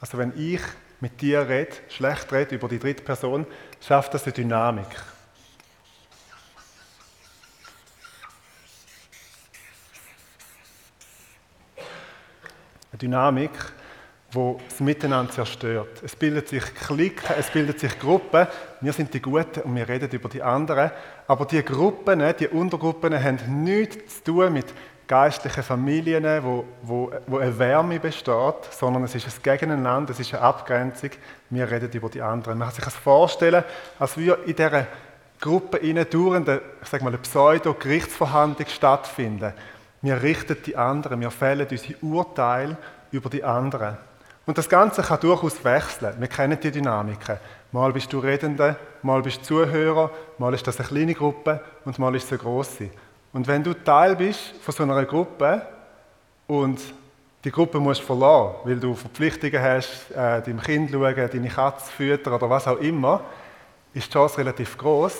also 0.00 0.18
wenn 0.18 0.32
ich 0.38 0.60
mit 1.00 1.20
dir 1.20 1.48
rede, 1.48 1.76
schlecht 1.88 2.32
rede 2.32 2.54
über 2.54 2.68
die 2.68 2.78
dritte 2.78 3.02
Person, 3.02 3.46
schafft 3.80 4.14
das 4.14 4.24
eine 4.24 4.32
Dynamik. 4.32 4.86
Eine 12.92 12.98
Dynamik, 12.98 13.50
wo 14.32 14.60
das 14.68 14.80
Miteinander 14.80 15.32
zerstört. 15.32 16.02
Es 16.04 16.14
bildet 16.14 16.48
sich 16.48 16.62
Klicken, 16.74 17.34
es 17.38 17.50
bildet 17.50 17.80
sich 17.80 17.98
Gruppen. 17.98 18.46
Wir 18.80 18.92
sind 18.92 19.12
die 19.12 19.20
Guten 19.20 19.62
und 19.62 19.74
wir 19.74 19.88
reden 19.88 20.08
über 20.10 20.28
die 20.28 20.42
anderen. 20.42 20.90
Aber 21.26 21.46
die 21.46 21.62
Gruppen, 21.64 22.22
die 22.38 22.48
Untergruppen 22.48 23.12
haben 23.12 23.64
nichts 23.64 24.22
zu 24.22 24.32
tun 24.32 24.52
mit 24.52 24.66
geistlichen 25.08 25.64
Familien, 25.64 26.24
wo, 26.44 26.64
wo, 26.82 27.10
wo 27.26 27.38
eine 27.38 27.58
Wärme 27.58 27.98
besteht, 27.98 28.64
sondern 28.70 29.02
es 29.02 29.16
ist 29.16 29.26
ein 29.26 29.42
Gegeneinander, 29.42 30.12
es 30.12 30.20
ist 30.20 30.32
eine 30.32 30.42
Abgrenzung. 30.44 31.10
Wir 31.50 31.68
reden 31.68 31.90
über 31.90 32.08
die 32.08 32.22
anderen. 32.22 32.58
Man 32.58 32.68
kann 32.68 32.76
sich 32.76 32.84
das 32.84 32.94
vorstellen, 32.94 33.64
als 33.98 34.16
würde 34.16 34.42
in 34.44 34.54
dieser 34.54 34.86
Gruppe 35.40 35.78
innen 35.78 36.08
dauernd 36.08 36.48
ich 36.48 36.88
sage 36.88 37.02
mal, 37.02 37.10
eine 37.10 37.18
Pseudo-Gerichtsverhandlung 37.18 38.68
stattfinden. 38.68 39.52
Wir 40.02 40.22
richten 40.22 40.56
die 40.64 40.76
anderen, 40.76 41.20
wir 41.20 41.32
fällen 41.32 41.66
unsere 41.68 41.98
Urteile 42.02 42.76
über 43.10 43.28
die 43.28 43.42
anderen. 43.42 43.98
Und 44.50 44.58
das 44.58 44.68
Ganze 44.68 45.02
kann 45.02 45.20
durchaus 45.20 45.62
wechseln. 45.62 46.16
Wir 46.18 46.26
kennen 46.26 46.58
die 46.60 46.72
Dynamiken. 46.72 47.36
Mal 47.70 47.92
bist 47.92 48.12
du 48.12 48.18
Redende, 48.18 48.74
mal 49.00 49.22
bist 49.22 49.42
du 49.42 49.44
Zuhörer, 49.44 50.10
mal 50.38 50.52
ist 50.52 50.66
das 50.66 50.80
eine 50.80 50.88
kleine 50.88 51.14
Gruppe 51.14 51.60
und 51.84 51.96
mal 52.00 52.12
ist 52.16 52.24
es 52.24 52.32
eine 52.32 52.38
grosse. 52.40 52.90
Und 53.32 53.46
wenn 53.46 53.62
du 53.62 53.74
Teil 53.74 54.16
bist 54.16 54.56
von 54.60 54.74
so 54.74 54.82
einer 54.82 55.04
Gruppe 55.04 55.62
und 56.48 56.80
die 57.44 57.52
Gruppe 57.52 57.78
musst 57.78 58.00
verlassen, 58.00 58.56
weil 58.64 58.80
du 58.80 58.96
Verpflichtungen 58.96 59.62
hast, 59.62 60.10
äh, 60.10 60.42
deinem 60.42 60.60
Kind 60.60 60.90
schauen, 60.90 61.14
deine 61.14 61.48
Katze 61.48 61.92
füttern 61.92 62.32
oder 62.34 62.50
was 62.50 62.66
auch 62.66 62.78
immer, 62.78 63.20
ist 63.94 64.08
die 64.08 64.12
Chance 64.12 64.38
relativ 64.38 64.76
groß, 64.76 65.16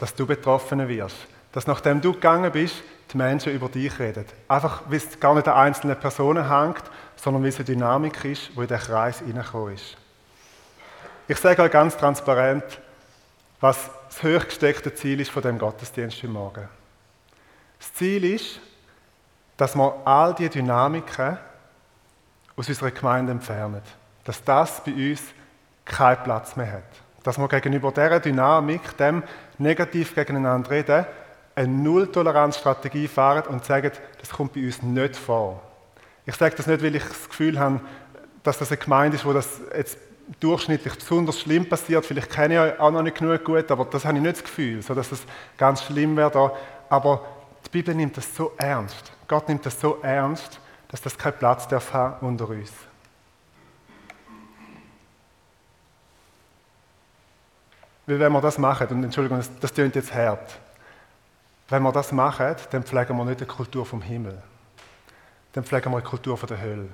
dass 0.00 0.12
du 0.12 0.26
betroffen 0.26 0.88
wirst. 0.88 1.28
Dass 1.52 1.68
nachdem 1.68 2.00
du 2.00 2.14
gegangen 2.14 2.50
bist, 2.50 2.82
die 3.12 3.16
Menschen 3.16 3.52
über 3.52 3.68
dich 3.68 3.98
reden. 3.98 4.24
Einfach, 4.48 4.82
weil 4.86 4.96
es 4.96 5.20
gar 5.20 5.34
nicht 5.34 5.48
an 5.48 5.54
einzelnen 5.54 5.98
Personen 5.98 6.48
hängt, 6.48 6.82
sondern 7.16 7.42
weil 7.42 7.50
es 7.50 7.56
eine 7.56 7.64
Dynamik 7.64 8.24
ist, 8.24 8.50
die 8.54 8.60
in 8.60 8.66
den 8.66 8.78
Kreis 8.78 9.18
hineingekommen 9.20 9.74
ist. 9.74 9.96
Ich 11.28 11.38
sage 11.38 11.62
euch 11.62 11.70
ganz 11.70 11.96
transparent, 11.96 12.64
was 13.60 13.90
das 14.08 14.22
hochgesteckte 14.22 14.94
Ziel 14.94 15.20
ist 15.20 15.30
von 15.30 15.42
dem 15.42 15.58
Gottesdienst 15.58 16.16
heute 16.18 16.28
Morgen. 16.28 16.68
Das 17.78 17.92
Ziel 17.94 18.24
ist, 18.24 18.60
dass 19.56 19.76
wir 19.76 19.94
all 20.04 20.34
die 20.34 20.48
Dynamiken 20.48 21.38
aus 22.56 22.68
unserer 22.68 22.90
Gemeinde 22.90 23.32
entfernen. 23.32 23.82
Dass 24.24 24.42
das 24.42 24.82
bei 24.84 24.92
uns 24.92 25.22
keinen 25.84 26.22
Platz 26.22 26.56
mehr 26.56 26.72
hat. 26.72 26.82
Dass 27.22 27.38
wir 27.38 27.48
gegenüber 27.48 27.92
dieser 27.92 28.20
Dynamik, 28.20 28.96
dem 28.96 29.22
negativ 29.58 30.14
gegeneinander 30.14 30.70
reden, 30.70 31.06
eine 31.54 31.68
Nulltoleranzstrategie 31.68 33.08
fahren 33.08 33.44
und 33.48 33.64
sagen, 33.64 33.90
das 34.20 34.30
kommt 34.30 34.54
bei 34.54 34.64
uns 34.64 34.82
nicht 34.82 35.16
vor. 35.16 35.62
Ich 36.24 36.36
sage 36.36 36.54
das 36.56 36.66
nicht, 36.66 36.82
weil 36.82 36.94
ich 36.94 37.02
das 37.02 37.28
Gefühl 37.28 37.58
habe, 37.58 37.80
dass 38.42 38.58
das 38.58 38.70
eine 38.70 38.78
Gemeinde 38.78 39.16
ist, 39.16 39.24
wo 39.24 39.32
das 39.32 39.60
jetzt 39.76 39.98
durchschnittlich 40.40 40.94
besonders 40.94 41.40
schlimm 41.40 41.68
passiert. 41.68 42.06
Vielleicht 42.06 42.30
kenne 42.30 42.72
ich 42.74 42.80
auch 42.80 42.90
noch 42.90 43.02
nicht 43.02 43.18
genug 43.18 43.44
gut, 43.44 43.70
aber 43.70 43.84
das 43.84 44.04
habe 44.04 44.16
ich 44.16 44.22
nicht 44.22 44.36
das 44.36 44.44
Gefühl, 44.44 44.82
dass 44.82 45.10
das 45.10 45.22
ganz 45.58 45.82
schlimm 45.82 46.16
wäre 46.16 46.30
da. 46.30 46.52
Aber 46.88 47.24
die 47.66 47.70
Bibel 47.70 47.94
nimmt 47.94 48.16
das 48.16 48.34
so 48.34 48.52
ernst. 48.56 49.12
Gott 49.28 49.48
nimmt 49.48 49.66
das 49.66 49.80
so 49.80 49.98
ernst, 50.02 50.60
dass 50.88 51.02
das 51.02 51.16
keinen 51.16 51.38
Platz 51.38 51.66
darf 51.68 51.92
haben 51.92 52.26
unter 52.26 52.48
uns. 52.48 52.72
Weil 58.06 58.18
wenn 58.18 58.32
wir 58.32 58.40
das 58.40 58.58
machen, 58.58 58.88
und 58.88 59.04
Entschuldigung, 59.04 59.42
das 59.60 59.74
klingt 59.74 59.94
jetzt 59.94 60.12
hart, 60.12 60.58
wenn 61.68 61.82
wir 61.82 61.92
das 61.92 62.12
machen, 62.12 62.54
dann 62.70 62.82
pflegen 62.82 63.16
wir 63.16 63.24
nicht 63.24 63.40
die 63.40 63.46
Kultur 63.46 63.86
vom 63.86 64.02
Himmel. 64.02 64.42
Dann 65.52 65.64
pflegen 65.64 65.90
wir 65.92 66.00
die 66.00 66.06
Kultur 66.06 66.36
von 66.36 66.48
der 66.48 66.60
Hölle. 66.60 66.88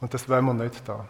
Und 0.00 0.14
das 0.14 0.28
wollen 0.28 0.44
wir 0.44 0.54
nicht 0.54 0.88
da. 0.88 1.04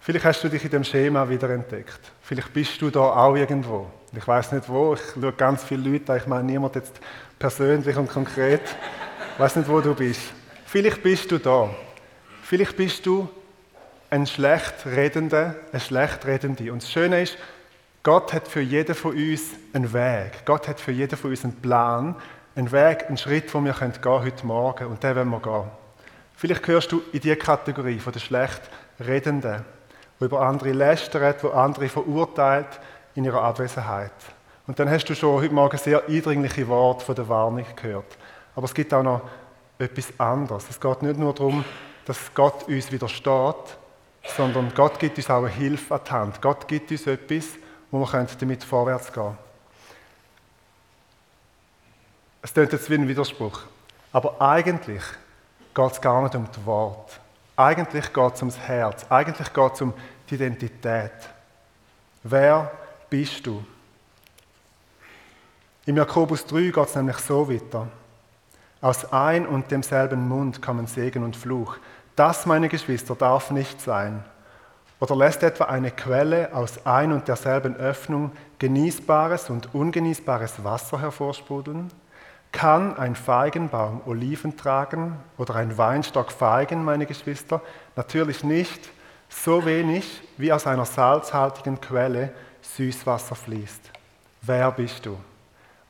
Vielleicht 0.00 0.24
hast 0.24 0.42
du 0.42 0.48
dich 0.48 0.64
in 0.64 0.70
dem 0.70 0.84
Schema 0.84 1.28
wieder 1.28 1.50
entdeckt. 1.50 2.00
Vielleicht 2.22 2.52
bist 2.54 2.80
du 2.80 2.88
da 2.88 3.00
auch 3.00 3.36
irgendwo. 3.36 3.90
Ich 4.16 4.26
weiß 4.26 4.52
nicht 4.52 4.66
wo. 4.68 4.94
Ich 4.94 5.00
schaue 5.12 5.32
ganz 5.32 5.64
viele 5.64 5.90
Leute 5.90 6.16
Ich 6.16 6.26
meine 6.26 6.44
niemand 6.44 6.76
jetzt 6.76 6.98
persönlich 7.38 7.94
und 7.94 8.08
konkret. 8.08 8.62
Ich 9.34 9.38
weiß 9.38 9.56
nicht, 9.56 9.68
wo 9.68 9.82
du 9.82 9.94
bist. 9.94 10.22
Vielleicht 10.64 11.02
bist 11.02 11.30
du 11.30 11.38
da. 11.38 11.68
Vielleicht 12.42 12.76
bist 12.76 13.04
du 13.04 13.28
ein 14.08 14.26
schlecht 14.26 14.86
Redender, 14.86 15.54
eine 15.72 15.80
schlecht 15.80 16.24
Redende. 16.24 16.72
Und 16.72 16.82
das 16.82 16.90
Schöne 16.90 17.20
ist, 17.20 17.36
Gott 18.02 18.32
hat 18.32 18.48
für 18.48 18.60
jeden 18.60 18.94
von 18.94 19.12
uns 19.12 19.42
einen 19.72 19.92
Weg. 19.92 20.44
Gott 20.44 20.68
hat 20.68 20.80
für 20.80 20.92
jeden 20.92 21.16
von 21.16 21.30
uns 21.30 21.44
einen 21.44 21.56
Plan, 21.56 22.14
einen 22.54 22.72
Weg, 22.72 23.06
einen 23.08 23.16
Schritt, 23.16 23.52
den 23.52 23.64
wir 23.64 23.72
gehen 23.72 23.92
können 24.00 24.24
heute 24.24 24.46
Morgen. 24.46 24.86
Und 24.86 25.02
den 25.02 25.16
wollen 25.16 25.30
wir 25.30 25.40
gehen. 25.40 25.70
Vielleicht 26.36 26.62
gehörst 26.62 26.92
du 26.92 27.02
in 27.12 27.20
die 27.20 27.34
Kategorie 27.36 27.98
von 27.98 28.12
den 28.12 28.20
schlecht 28.20 28.62
Redenden 29.00 29.64
wo 30.18 30.24
über 30.24 30.40
andere 30.40 30.72
lästert, 30.72 31.42
wo 31.44 31.48
andere 31.48 31.88
verurteilt 31.88 32.80
in 33.14 33.24
ihrer 33.24 33.42
Abwesenheit. 33.42 34.12
Und 34.66 34.78
dann 34.78 34.90
hast 34.90 35.06
du 35.06 35.14
schon 35.14 35.40
heute 35.40 35.54
Morgen 35.54 35.78
sehr 35.78 36.06
eindringliche 36.06 36.68
Worte 36.68 37.04
von 37.04 37.14
der 37.14 37.28
Warnung 37.28 37.64
gehört. 37.76 38.18
Aber 38.54 38.64
es 38.64 38.74
gibt 38.74 38.92
auch 38.92 39.02
noch 39.02 39.22
etwas 39.78 40.12
anderes. 40.18 40.66
Es 40.68 40.80
geht 40.80 41.02
nicht 41.02 41.18
nur 41.18 41.32
darum, 41.32 41.64
dass 42.04 42.18
Gott 42.34 42.68
uns 42.68 42.90
widersteht, 42.90 43.78
sondern 44.36 44.72
Gott 44.74 44.98
gibt 44.98 45.16
uns 45.16 45.30
auch 45.30 45.38
eine 45.38 45.48
Hilfe 45.48 45.94
an 45.94 46.00
die 46.06 46.10
Hand. 46.10 46.42
Gott 46.42 46.66
gibt 46.66 46.90
uns 46.90 47.06
etwas, 47.06 47.46
wo 47.90 48.00
wir 48.00 48.26
damit 48.38 48.64
vorwärts 48.64 49.12
gehen 49.12 49.22
können. 49.22 49.38
Es 52.42 52.52
klingt 52.52 52.72
jetzt 52.72 52.88
wie 52.88 52.94
ein 52.94 53.08
Widerspruch. 53.08 53.62
Aber 54.12 54.40
eigentlich 54.40 55.02
geht 55.74 55.92
es 55.92 56.00
gar 56.00 56.22
nicht 56.22 56.34
um 56.34 56.46
das 56.46 56.64
Wort. 56.64 57.20
Eigentlich 57.56 58.12
geht 58.12 58.34
es 58.34 58.40
ums 58.42 58.58
Herz. 58.58 59.04
Eigentlich 59.10 59.52
geht 59.52 59.74
es 59.74 59.80
um 59.80 59.92
die 60.30 60.34
Identität. 60.36 61.12
Wer 62.22 62.70
bist 63.10 63.46
du? 63.46 63.64
Im 65.86 65.96
Jakobus 65.96 66.44
3 66.46 66.70
geht 66.70 66.76
es 66.86 66.94
nämlich 66.94 67.16
so 67.18 67.50
weiter. 67.50 67.88
Aus 68.80 69.10
ein 69.12 69.46
und 69.46 69.70
demselben 69.70 70.28
Mund 70.28 70.62
kommen 70.62 70.86
Segen 70.86 71.24
und 71.24 71.36
Fluch. 71.36 71.76
Das, 72.14 72.46
meine 72.46 72.68
Geschwister, 72.68 73.14
darf 73.14 73.50
nicht 73.50 73.80
sein. 73.80 74.24
Oder 75.00 75.14
lässt 75.14 75.42
etwa 75.42 75.64
eine 75.64 75.90
Quelle 75.92 76.52
aus 76.52 76.84
ein 76.84 77.12
und 77.12 77.28
derselben 77.28 77.76
Öffnung 77.76 78.32
genießbares 78.58 79.48
und 79.48 79.74
ungenießbares 79.74 80.64
Wasser 80.64 81.00
hervorsprudeln? 81.00 81.90
Kann 82.50 82.96
ein 82.96 83.14
Feigenbaum 83.14 84.00
Oliven 84.06 84.56
tragen 84.56 85.16
oder 85.36 85.54
ein 85.56 85.76
Weinstock 85.78 86.32
Feigen, 86.32 86.84
meine 86.84 87.06
Geschwister? 87.06 87.60
Natürlich 87.94 88.42
nicht. 88.42 88.90
So 89.28 89.64
wenig 89.66 90.22
wie 90.38 90.52
aus 90.52 90.66
einer 90.66 90.86
salzhaltigen 90.86 91.80
Quelle 91.80 92.32
Süßwasser 92.62 93.34
fließt. 93.34 93.90
Wer 94.40 94.70
bist 94.72 95.04
du? 95.04 95.18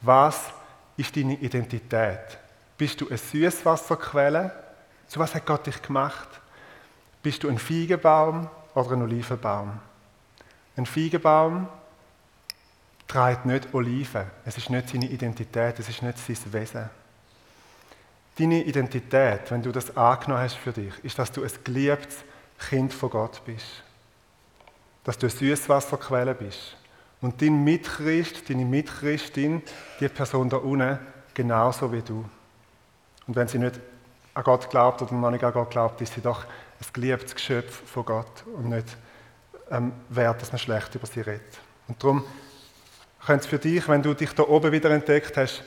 Was 0.00 0.50
ist 0.96 1.16
deine 1.16 1.34
Identität? 1.34 2.38
Bist 2.76 3.00
du 3.00 3.08
eine 3.08 3.16
Süßwasserquelle? 3.16 4.52
Zu 5.06 5.20
was 5.20 5.34
hat 5.34 5.46
Gott 5.46 5.66
dich 5.66 5.80
gemacht? 5.80 6.28
Bist 7.22 7.44
du 7.44 7.48
ein 7.48 7.58
Feigenbaum 7.58 8.50
oder 8.78 8.92
ein 8.92 9.02
Olivenbaum? 9.02 9.72
Ein 10.76 10.86
Feigenbaum 10.86 11.68
trägt 13.08 13.46
nicht 13.46 13.74
Oliven. 13.74 14.26
Es 14.44 14.56
ist 14.56 14.70
nicht 14.70 14.88
seine 14.88 15.06
Identität, 15.06 15.78
es 15.78 15.88
ist 15.88 16.02
nicht 16.02 16.18
sein 16.18 16.52
Wesen. 16.52 16.90
Deine 18.38 18.62
Identität, 18.62 19.50
wenn 19.50 19.62
du 19.62 19.72
das 19.72 19.96
angenommen 19.96 20.42
hast 20.42 20.56
für 20.56 20.72
dich, 20.72 20.92
ist, 21.02 21.18
dass 21.18 21.32
du 21.32 21.42
ein 21.42 21.50
geliebtes 21.64 22.18
Kind 22.68 22.92
von 22.92 23.10
Gott 23.10 23.42
bist. 23.44 23.82
Dass 25.02 25.18
du 25.18 25.26
eine 25.26 25.34
Süßwasserquelle 25.34 26.34
bist. 26.34 26.76
Und 27.20 27.42
dein 27.42 27.64
Mitchrist, 27.64 28.48
deine 28.48 28.64
Mitchristin, 28.64 29.62
die 29.98 30.08
Person 30.08 30.48
da 30.48 30.58
unten, 30.58 31.00
genauso 31.34 31.92
wie 31.92 32.02
du. 32.02 32.24
Und 33.26 33.34
wenn 33.34 33.48
sie 33.48 33.58
nicht 33.58 33.80
an 34.34 34.44
Gott 34.44 34.70
glaubt 34.70 35.02
oder 35.02 35.14
noch 35.14 35.32
nicht 35.32 35.42
an 35.42 35.52
Gott 35.52 35.70
glaubt, 35.70 36.00
ist 36.00 36.14
sie 36.14 36.20
doch 36.20 36.44
ein 36.80 36.92
geliebtes 36.92 37.34
Geschöpf 37.34 37.82
von 37.86 38.04
Gott 38.04 38.44
und 38.56 38.68
nicht 38.68 38.96
ähm, 39.70 39.92
wert, 40.08 40.40
dass 40.42 40.52
man 40.52 40.58
schlecht 40.58 40.94
über 40.94 41.06
sie 41.06 41.20
redet. 41.20 41.60
Und 41.88 42.02
darum 42.02 42.24
könnte 43.24 43.44
es 43.44 43.46
für 43.46 43.58
dich, 43.58 43.88
wenn 43.88 44.02
du 44.02 44.14
dich 44.14 44.32
da 44.32 44.44
oben 44.44 44.72
wieder 44.72 44.90
entdeckt 44.90 45.36
hast, 45.36 45.62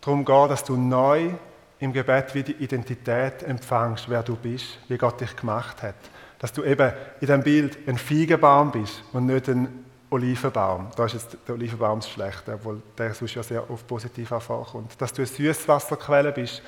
darum 0.00 0.24
gehen, 0.24 0.48
dass 0.48 0.64
du 0.64 0.76
neu 0.76 1.30
im 1.78 1.92
Gebet 1.92 2.34
wie 2.34 2.42
die 2.42 2.52
Identität 2.52 3.42
empfängst, 3.42 4.08
wer 4.08 4.22
du 4.22 4.36
bist, 4.36 4.78
wie 4.88 4.98
Gott 4.98 5.20
dich 5.20 5.34
gemacht 5.36 5.82
hat. 5.82 5.94
Dass 6.38 6.52
du 6.52 6.62
eben 6.64 6.92
in 7.20 7.20
diesem 7.20 7.42
Bild 7.42 7.88
ein 7.88 7.98
Feigenbaum 7.98 8.72
bist 8.72 9.02
und 9.12 9.26
nicht 9.26 9.48
ein 9.48 9.84
Olivenbaum. 10.10 10.88
Da 10.96 11.06
ist 11.06 11.14
jetzt 11.14 11.36
der 11.46 11.54
Olivenbaum 11.54 12.00
das 12.00 12.10
Schlechte, 12.10 12.54
obwohl 12.54 12.82
der 12.96 13.14
sonst 13.14 13.34
ja 13.34 13.42
sehr 13.42 13.68
oft 13.70 13.86
positiv 13.86 14.28
vorkommt. 14.28 15.00
Dass 15.00 15.12
du 15.12 15.22
eine 15.22 15.26
Süßwasserquelle 15.26 16.32
bist 16.32 16.62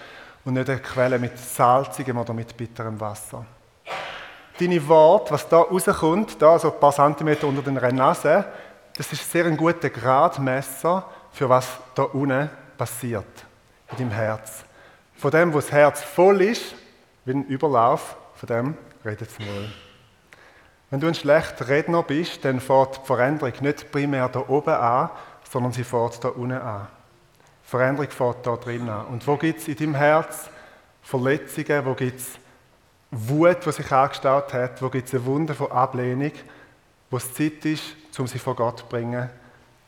und 0.45 0.55
nicht 0.55 0.69
eine 0.69 0.81
Quelle 0.81 1.19
mit 1.19 1.39
salzigem 1.39 2.19
oder 2.19 2.33
mit 2.33 2.57
bitterem 2.57 2.99
Wasser. 2.99 3.45
Deine 4.59 4.89
Worte, 4.89 5.33
was 5.33 5.49
da 5.49 5.59
rauskommt, 5.59 6.41
da 6.41 6.59
so 6.59 6.73
ein 6.73 6.81
paar 6.81 6.93
Zentimeter 6.93 7.47
unter 7.47 7.63
den 7.63 7.75
Nase, 7.97 8.45
das 8.97 9.13
ist 9.13 9.31
sehr 9.31 9.45
ein 9.45 9.57
guter 9.57 9.91
Gradmesser 9.91 11.05
für 11.31 11.49
was 11.49 11.69
da 11.95 12.05
unten 12.05 12.49
passiert 12.79 13.27
in 13.91 13.99
deinem 13.99 14.11
Herz. 14.13 14.65
Von 15.17 15.31
dem, 15.31 15.53
wo 15.53 15.59
das 15.59 15.71
Herz 15.71 16.03
voll 16.03 16.41
ist, 16.41 16.75
wie 17.27 17.33
ein 17.33 17.45
Überlauf, 17.45 18.17
von 18.35 18.47
dem 18.47 18.77
redet 19.05 19.29
es 19.29 19.39
mal. 19.39 19.71
Wenn 20.91 21.01
du 21.01 21.09
ein 21.09 21.15
schlechter 21.15 21.69
Redner 21.69 22.03
bist, 22.03 22.45
dann 22.45 22.61
fährt 22.61 23.03
die 23.03 23.07
Veränderung 23.07 23.53
nicht 23.61 23.91
primär 23.91 24.29
da 24.29 24.45
oben 24.49 24.75
an, 24.75 25.11
sondern 25.51 25.73
sie 25.73 25.85
fährt 25.85 26.25
da 26.25 26.29
unten 26.29 26.53
an. 26.53 26.87
Die 27.65 27.69
Veränderung 27.69 28.11
fährt 28.11 28.47
da 28.47 28.57
drin 28.57 28.89
an. 28.89 29.07
Und 29.07 29.27
wo 29.27 29.37
gibt 29.37 29.61
es 29.61 29.69
in 29.69 29.77
deinem 29.77 29.95
Herz 29.97 30.49
Verletzungen, 31.03 31.85
wo 31.85 31.95
gibt 31.95 32.21
es 32.21 32.39
Wut, 33.17 33.65
die 33.65 33.73
sich 33.73 33.91
angestaut 33.91 34.53
hat, 34.53 34.83
wo 34.83 34.89
gibt 34.89 35.09
es 35.09 35.15
eine 35.15 35.25
Wunde 35.25 35.55
von 35.55 35.71
Ablehnung, 35.71 36.33
wo 37.11 37.17
es 37.17 37.33
Zeit 37.35 37.65
ist, 37.65 37.97
um 38.19 38.27
sie 38.27 38.39
vor 38.39 38.57
Gott 38.57 38.81
zu 38.81 38.87
bringen 38.87 39.31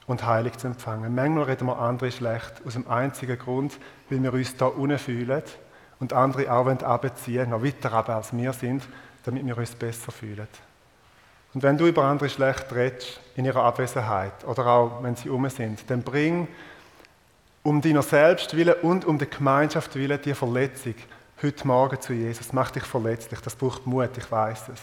und 0.06 0.24
heilig 0.24 0.56
zu 0.56 0.66
empfangen. 0.66 1.14
Manchmal 1.14 1.44
reden 1.44 1.66
wir 1.66 1.78
andere 1.78 2.10
schlecht, 2.10 2.54
aus 2.66 2.74
dem 2.74 2.88
einzigen 2.88 3.38
Grund, 3.38 3.78
weil 4.08 4.22
wir 4.22 4.32
uns 4.32 4.56
da 4.56 4.70
fühlen 4.98 5.42
und 6.00 6.12
andere 6.12 6.50
auch 6.52 6.66
abziehen 6.66 7.50
noch 7.50 7.62
weiter 7.62 7.92
runter 7.92 8.16
als 8.16 8.36
wir 8.36 8.52
sind, 8.52 8.82
damit 9.24 9.44
wir 9.46 9.58
uns 9.58 9.74
besser 9.74 10.12
fühlen. 10.12 10.48
Und 11.54 11.62
wenn 11.62 11.78
du 11.78 11.86
über 11.86 12.04
andere 12.04 12.28
schlecht 12.28 12.72
redest, 12.72 13.20
in 13.36 13.44
ihrer 13.44 13.64
Abwesenheit 13.64 14.44
oder 14.46 14.66
auch 14.66 15.02
wenn 15.02 15.16
sie 15.16 15.30
um 15.30 15.48
sind, 15.48 15.90
dann 15.90 16.02
bring 16.02 16.48
um 17.62 17.80
deiner 17.80 18.02
selbst 18.02 18.56
willen 18.56 18.74
und 18.82 19.04
um 19.04 19.18
der 19.18 19.28
Gemeinschaft 19.28 19.94
willen 19.96 20.20
die 20.22 20.34
Verletzung 20.34 20.94
heute 21.40 21.66
Morgen 21.68 22.00
zu 22.00 22.12
Jesus. 22.12 22.52
Mach 22.52 22.70
dich 22.70 22.82
verletzlich, 22.82 23.40
das 23.40 23.54
braucht 23.54 23.86
Mut, 23.86 24.16
ich 24.16 24.30
weiß 24.30 24.70
es. 24.70 24.80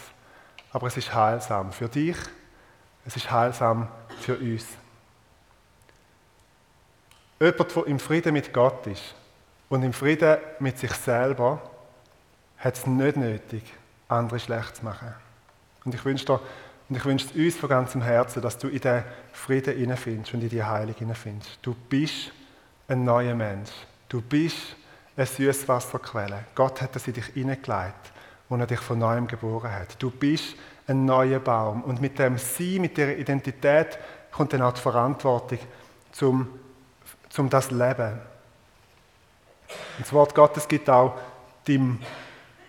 Aber 0.72 0.86
es 0.86 0.96
ist 0.96 1.14
heilsam 1.14 1.70
für 1.70 1.88
dich, 1.88 2.16
es 3.04 3.16
ist 3.16 3.30
heilsam 3.30 3.88
für 4.20 4.36
uns. 4.38 4.66
Jemand, 7.38 7.76
der 7.76 7.86
im 7.86 7.98
Frieden 7.98 8.32
mit 8.32 8.52
Gott 8.54 8.86
ist 8.86 9.14
und 9.68 9.82
im 9.82 9.92
Frieden 9.92 10.38
mit 10.58 10.78
sich 10.78 10.92
selber, 10.92 11.60
hat 12.56 12.74
es 12.74 12.86
nicht 12.86 13.16
nötig, 13.16 13.62
andere 14.08 14.40
schlecht 14.40 14.76
zu 14.76 14.84
machen. 14.84 15.14
Und 15.84 15.94
ich 15.94 16.04
wünsche 16.04 16.24
dir, 16.24 16.40
und 16.88 16.96
ich 16.96 17.04
wünsche 17.04 17.28
uns 17.34 17.56
von 17.56 17.68
ganzem 17.68 18.00
Herzen, 18.00 18.40
dass 18.40 18.56
du 18.56 18.68
in 18.68 18.80
den 18.80 19.04
Frieden 19.32 19.76
hineinfindest 19.76 20.32
und 20.32 20.42
in 20.42 20.48
die 20.48 20.62
Heilung 20.62 20.94
hineinfindest. 20.94 21.58
Du 21.60 21.74
bist 21.74 22.32
ein 22.88 23.04
neuer 23.04 23.34
Mensch. 23.34 23.70
Du 24.08 24.22
bist 24.22 24.76
eine 25.16 25.26
Süßwasserquelle. 25.26 26.44
Gott 26.54 26.82
hat 26.82 26.94
das 26.94 27.06
in 27.06 27.14
dich 27.14 27.26
hineingelegt, 27.26 28.12
wo 28.48 28.56
er 28.56 28.66
dich 28.66 28.80
von 28.80 28.98
neuem 28.98 29.26
geboren 29.26 29.72
hat. 29.72 30.00
Du 30.00 30.10
bist 30.10 30.56
ein 30.86 31.04
neuer 31.04 31.40
Baum. 31.40 31.82
Und 31.82 32.00
mit 32.00 32.18
dem 32.18 32.38
Sein, 32.38 32.80
mit 32.80 32.96
der 32.96 33.18
Identität 33.18 33.98
kommt 34.30 34.52
dann 34.52 34.62
auch 34.62 34.72
die 34.72 34.80
Verantwortung 34.80 35.58
zum 36.12 36.48
um 37.38 37.50
das 37.50 37.70
Leben. 37.70 38.18
Und 39.98 40.06
das 40.06 40.12
Wort 40.12 40.34
Gottes 40.34 40.66
gibt 40.68 40.88
auch 40.88 41.16
dem, 41.66 41.98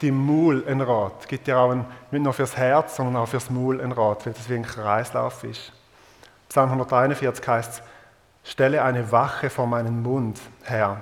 dem 0.01 0.17
Maul 0.17 0.65
einen 0.67 0.81
Rat. 0.81 1.13
Es 1.21 1.27
gibt 1.27 1.47
dir 1.47 1.57
auch 1.57 1.71
ein, 1.71 1.85
nicht 2.11 2.23
nur 2.23 2.33
fürs 2.33 2.57
Herz, 2.57 2.95
sondern 2.95 3.17
auch 3.17 3.27
fürs 3.27 3.49
Maul 3.49 3.79
einen 3.79 3.91
Rat, 3.91 4.25
weil 4.25 4.33
das 4.33 4.49
wie 4.49 4.55
ein 4.55 4.65
Kreislauf 4.65 5.43
ist. 5.43 5.71
Psalm 6.49 6.69
141 6.69 7.47
heißt 7.47 7.83
Stelle 8.43 8.81
eine 8.81 9.11
Wache 9.11 9.49
vor 9.49 9.67
meinen 9.67 10.01
Mund, 10.01 10.39
Herr. 10.63 11.01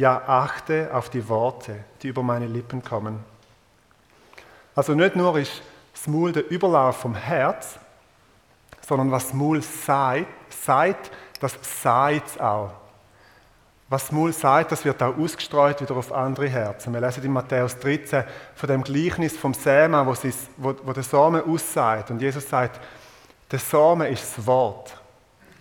Ja, 0.00 0.22
achte 0.26 0.88
auf 0.94 1.10
die 1.10 1.28
Worte, 1.28 1.84
die 2.00 2.08
über 2.08 2.22
meine 2.22 2.46
Lippen 2.46 2.82
kommen. 2.82 3.22
Also 4.74 4.94
nicht 4.94 5.14
nur 5.14 5.38
ist 5.38 5.60
das 5.92 6.06
Maul 6.06 6.32
der 6.32 6.50
Überlauf 6.50 6.96
vom 6.96 7.14
Herz, 7.14 7.78
sondern 8.80 9.10
was 9.10 9.24
das 9.26 9.34
Maul 9.34 9.60
sagt, 9.60 10.24
sagt 10.48 11.10
das 11.40 11.58
sagt 11.82 12.28
es 12.28 12.40
auch. 12.40 12.70
Was 13.90 14.10
Maul 14.10 14.32
sagt, 14.32 14.72
das 14.72 14.86
wird 14.86 15.02
auch 15.02 15.18
ausgestreut 15.18 15.82
wieder 15.82 15.94
auf 15.94 16.12
andere 16.12 16.48
Herzen. 16.48 16.94
Wir 16.94 17.00
lesen 17.02 17.22
in 17.22 17.32
Matthäus 17.32 17.78
13 17.78 18.24
von 18.54 18.68
dem 18.70 18.82
Gleichnis 18.82 19.36
vom 19.36 19.52
Sämen, 19.52 20.06
wo, 20.06 20.14
wo, 20.56 20.74
wo 20.82 20.92
der 20.94 21.02
Samen 21.02 21.44
aussagt. 21.44 22.10
Und 22.10 22.22
Jesus 22.22 22.48
sagt, 22.48 22.80
der 23.50 23.58
Samen 23.58 24.06
ist 24.10 24.38
das 24.38 24.46
Wort. 24.46 24.96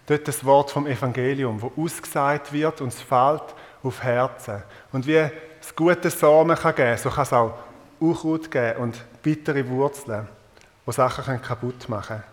Dort 0.05 0.29
das 0.29 0.45
Wort 0.45 0.71
vom 0.71 0.87
Evangelium, 0.87 1.61
wo 1.61 1.73
ausgesagt 1.83 2.53
wird 2.53 2.79
und 2.79 2.87
es 2.87 3.01
fällt 3.01 3.53
auf 3.83 4.03
Herzen. 4.03 4.63
Und 4.91 5.07
wie 5.07 5.29
es 5.61 5.75
gute 5.75 6.09
Samen 6.09 6.55
kann 6.57 6.75
geben, 6.75 6.97
so 6.97 7.09
kann 7.09 7.23
es 7.23 7.33
auch 7.33 7.53
Unkraut 7.99 8.49
geben 8.49 8.79
und 8.79 9.21
bittere 9.21 9.67
Wurzeln, 9.67 10.27
die 10.87 10.91
Sachen 10.91 11.41
kaputt 11.41 11.89
machen 11.89 12.17
können. 12.17 12.23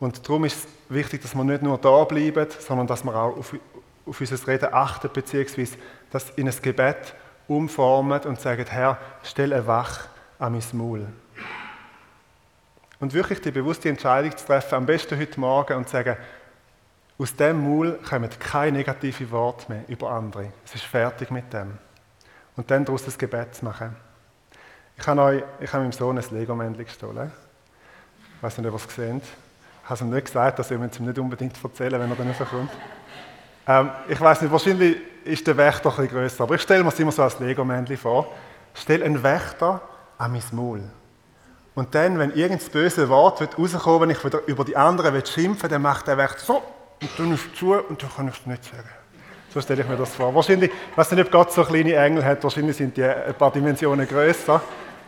Und 0.00 0.26
darum 0.26 0.44
ist 0.44 0.64
es 0.64 0.68
wichtig, 0.88 1.22
dass 1.22 1.34
wir 1.34 1.44
nicht 1.44 1.62
nur 1.62 1.78
da 1.78 2.04
bleiben, 2.04 2.46
sondern 2.58 2.86
dass 2.86 3.04
wir 3.04 3.14
auch 3.14 3.36
auf, 3.36 3.54
auf 4.06 4.20
unser 4.20 4.46
Reden 4.46 4.72
achten, 4.72 5.10
beziehungsweise 5.12 5.76
das 6.10 6.30
in 6.30 6.48
ein 6.48 6.54
Gebet 6.62 7.14
umformen 7.48 8.20
und 8.22 8.40
sagen, 8.40 8.64
Herr, 8.68 8.98
stell 9.22 9.52
ein 9.52 9.66
Wach 9.66 10.06
an 10.38 10.52
mein 10.52 10.62
Maul. 10.72 11.06
Und 13.00 13.14
wirklich 13.14 13.40
die 13.40 13.50
bewusste 13.50 13.88
Entscheidung 13.88 14.36
zu 14.36 14.46
treffen, 14.46 14.74
am 14.74 14.86
besten 14.86 15.18
heute 15.18 15.38
Morgen 15.38 15.76
und 15.76 15.86
zu 15.86 15.92
sagen, 15.92 16.16
aus 17.18 17.34
dem 17.34 17.64
Maul 17.64 17.98
kommen 18.08 18.30
keine 18.38 18.78
negativen 18.78 19.30
Worte 19.32 19.72
mehr 19.72 19.82
über 19.88 20.10
andere. 20.10 20.52
Es 20.64 20.76
ist 20.76 20.84
fertig 20.84 21.30
mit 21.30 21.52
dem. 21.52 21.76
Und 22.56 22.70
dann 22.70 22.84
daraus 22.84 23.04
das 23.04 23.18
Gebet 23.18 23.56
zu 23.56 23.64
machen. 23.64 23.94
Ich 24.96 25.06
habe, 25.06 25.20
euch, 25.22 25.42
ich 25.60 25.72
habe 25.72 25.82
meinem 25.82 25.92
Sohn 25.92 26.16
ein 26.16 26.24
Lego-Männchen 26.30 26.84
gestohlen. 26.84 27.32
Ich 28.36 28.42
weiß 28.42 28.58
nicht, 28.58 28.66
ob 28.68 28.74
ihr 28.74 28.76
es 28.76 28.86
gesehen 28.86 29.20
Ich 29.20 29.84
habe 29.84 29.94
es 29.94 30.00
ihm 30.00 30.10
nicht 30.10 30.26
gesagt, 30.26 30.58
dass 30.58 30.70
ihr 30.70 30.76
ihm 30.76 30.82
nicht 30.82 31.18
unbedingt 31.18 31.56
erzählen 31.62 32.00
wenn 32.00 32.10
er 32.10 32.16
dann 32.16 32.28
rauskommt. 32.28 32.70
Ähm, 33.66 33.90
ich 34.08 34.20
weiß 34.20 34.42
nicht, 34.42 34.52
wahrscheinlich 34.52 34.96
ist 35.24 35.46
der 35.46 35.56
Wächter 35.56 35.90
ein 35.90 35.96
bisschen 35.96 36.08
grösser, 36.08 36.44
aber 36.44 36.54
ich 36.54 36.62
stelle 36.62 36.84
mir 36.84 36.90
es 36.90 36.98
immer 37.00 37.12
so 37.12 37.22
als 37.22 37.38
Lego-Männchen 37.40 37.96
vor. 37.96 38.32
Stell 38.74 39.02
einen 39.02 39.22
Wächter 39.22 39.80
an 40.18 40.32
mein 40.32 40.42
Maul. 40.52 40.82
Und 41.74 41.94
dann, 41.94 42.18
wenn 42.18 42.32
irgendein 42.32 42.70
böse 42.70 43.08
Wort 43.08 43.40
rauskommt, 43.58 44.02
wenn 44.02 44.10
ich 44.10 44.24
wieder 44.24 44.40
über 44.46 44.64
die 44.64 44.76
anderen 44.76 45.24
schimpfen 45.26 45.62
will, 45.62 45.68
dann 45.68 45.82
macht 45.82 46.06
der 46.06 46.16
Wächter 46.16 46.44
so 46.44 46.62
und 47.00 47.10
dann 47.16 47.32
ist 47.32 47.46
es 47.46 47.58
zu 47.58 47.74
und 47.74 48.02
dann 48.02 48.10
kann 48.10 48.28
ich 48.28 48.38
es 48.38 48.46
nicht 48.46 48.64
sagen. 48.64 48.88
So 49.52 49.60
stelle 49.60 49.82
ich 49.82 49.88
mir 49.88 49.96
das 49.96 50.14
vor. 50.14 50.34
Wahrscheinlich, 50.34 50.70
ich 50.70 50.96
weiß 50.96 51.10
nicht, 51.12 51.24
ob 51.24 51.30
Gott 51.32 51.52
so 51.52 51.64
kleine 51.64 51.94
Engel 51.94 52.24
hat, 52.24 52.42
wahrscheinlich 52.44 52.76
sind 52.76 52.96
die 52.96 53.04
ein 53.04 53.34
paar 53.34 53.50
Dimensionen 53.50 54.06
größer. 54.06 54.60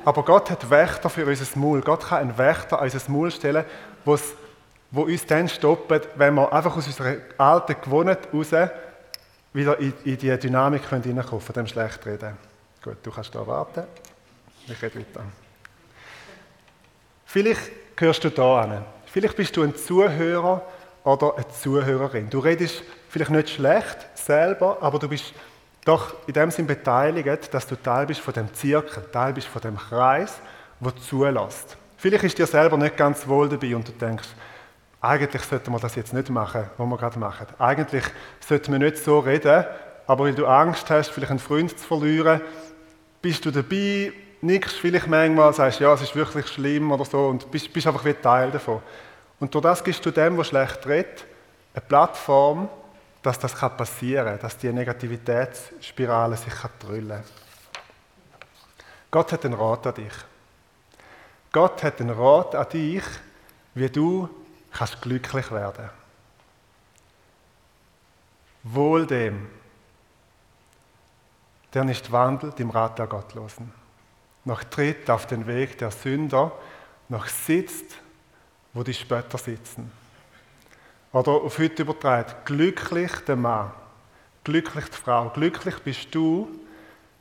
Aber 0.04 0.22
Gott 0.22 0.50
hat 0.50 0.70
Wächter 0.70 1.10
für 1.10 1.26
unser 1.26 1.58
Maul. 1.58 1.82
Gott 1.82 2.08
kann 2.08 2.20
einen 2.20 2.38
Wächter 2.38 2.78
an 2.78 2.84
unser 2.84 3.10
Maul 3.10 3.30
stellen, 3.30 3.64
wo 4.04 4.14
es 4.14 4.34
wo 4.90 5.02
uns 5.02 5.24
dann 5.26 5.48
stoppen, 5.48 6.00
wenn 6.16 6.34
wir 6.34 6.52
einfach 6.52 6.76
aus 6.76 6.86
unserer 6.86 7.16
alten 7.38 7.76
Gewohnheit 7.80 8.28
raus 8.32 8.50
wieder 9.52 9.78
in, 9.78 9.92
in 10.04 10.18
die 10.18 10.36
Dynamik 10.36 10.88
hineinkommen 10.88 11.24
können, 11.24 11.40
von 11.40 11.54
dem 11.54 11.66
Schlechtreden. 11.66 12.36
Gut, 12.82 12.96
du 13.02 13.10
kannst 13.10 13.34
da 13.34 13.46
warten. 13.46 13.84
Ich 14.66 14.82
rede 14.82 14.98
weiter. 14.98 15.24
Vielleicht 17.26 17.96
gehörst 17.96 18.24
du 18.24 18.30
da 18.30 18.62
an. 18.62 18.84
Vielleicht 19.06 19.36
bist 19.36 19.56
du 19.56 19.62
ein 19.62 19.76
Zuhörer 19.76 20.62
oder 21.04 21.36
eine 21.36 21.48
Zuhörerin. 21.48 22.28
Du 22.30 22.38
redest 22.38 22.82
vielleicht 23.08 23.30
nicht 23.30 23.50
schlecht 23.50 23.98
selber, 24.14 24.78
aber 24.80 24.98
du 24.98 25.08
bist 25.08 25.32
doch 25.84 26.14
in 26.26 26.34
dem 26.34 26.50
Sinn 26.50 26.66
beteiligt, 26.66 27.52
dass 27.52 27.66
du 27.66 27.76
Teil 27.76 28.06
bist 28.06 28.20
von 28.20 28.34
dem 28.34 28.52
Zirkel, 28.52 29.02
Teil 29.10 29.32
bist 29.32 29.48
von 29.48 29.62
dem 29.62 29.76
Kreis, 29.76 30.38
wo 30.78 30.90
zulässt. 30.90 31.76
Vielleicht 31.96 32.24
ist 32.24 32.38
dir 32.38 32.46
selber 32.46 32.76
nicht 32.76 32.96
ganz 32.96 33.26
wohl 33.26 33.48
dabei 33.48 33.74
und 33.76 33.88
du 33.88 33.92
denkst, 33.92 34.28
eigentlich 35.00 35.42
sollte 35.42 35.70
man 35.70 35.80
das 35.80 35.94
jetzt 35.94 36.12
nicht 36.12 36.28
machen, 36.28 36.64
was 36.76 36.86
wir 36.86 36.96
gerade 36.96 37.18
machen. 37.18 37.46
Eigentlich 37.58 38.04
sollte 38.46 38.70
man 38.70 38.80
nicht 38.80 38.98
so 38.98 39.18
reden, 39.18 39.64
aber 40.06 40.24
weil 40.24 40.34
du 40.34 40.46
Angst 40.46 40.90
hast, 40.90 41.10
vielleicht 41.10 41.30
einen 41.30 41.38
Freund 41.38 41.70
zu 41.70 41.86
verlieren, 41.86 42.40
bist 43.22 43.44
du 43.44 43.50
dabei, 43.50 44.12
nickst 44.42 44.76
vielleicht 44.76 45.06
manchmal, 45.06 45.52
sagst, 45.52 45.80
ja, 45.80 45.92
es 45.94 46.02
ist 46.02 46.16
wirklich 46.16 46.46
schlimm 46.48 46.90
oder 46.92 47.04
so 47.04 47.28
und 47.28 47.50
bist, 47.50 47.72
bist 47.72 47.86
einfach 47.86 48.04
wie 48.04 48.14
Teil 48.14 48.50
davon. 48.50 48.82
Und 49.40 49.54
durch 49.54 49.62
das 49.62 49.82
gibst 49.82 50.04
du 50.04 50.10
dem, 50.10 50.36
der 50.36 50.44
schlecht 50.44 50.86
redet, 50.86 51.24
eine 51.74 51.80
Plattform, 51.80 52.68
dass 53.22 53.38
das 53.38 53.54
passieren 53.54 54.26
kann, 54.26 54.40
dass 54.40 54.56
die 54.56 54.72
Negativitätsspirale 54.72 56.36
sich 56.36 56.54
drüllen 56.78 57.08
kann. 57.08 57.24
Gott 59.10 59.32
hat 59.32 59.44
einen 59.44 59.54
Rat 59.54 59.86
an 59.86 59.94
dich. 59.94 60.12
Gott 61.52 61.82
hat 61.82 62.00
einen 62.00 62.10
Rat 62.10 62.54
an 62.54 62.68
dich, 62.68 63.02
wie 63.74 63.88
du 63.88 64.28
kannst 64.72 65.02
glücklich 65.02 65.50
werden. 65.50 65.90
Wohl 68.62 69.06
dem, 69.06 69.48
der 71.72 71.84
nicht 71.84 72.12
wandelt 72.12 72.60
im 72.60 72.70
Rat 72.70 72.98
der 72.98 73.06
Gottlosen, 73.06 73.72
noch 74.44 74.64
tritt 74.64 75.08
auf 75.10 75.26
den 75.26 75.46
Weg 75.46 75.78
der 75.78 75.90
Sünder, 75.90 76.52
noch 77.08 77.26
sitzt, 77.26 77.96
wo 78.72 78.82
die 78.82 78.94
Spötter 78.94 79.38
sitzen. 79.38 79.90
Oder 81.12 81.32
auf 81.32 81.58
heute 81.58 81.82
übertragen, 81.82 82.32
glücklich 82.44 83.12
der 83.26 83.36
Mann, 83.36 83.72
glücklich 84.44 84.86
die 84.86 84.96
Frau, 84.96 85.28
glücklich 85.30 85.78
bist 85.80 86.14
du, 86.14 86.48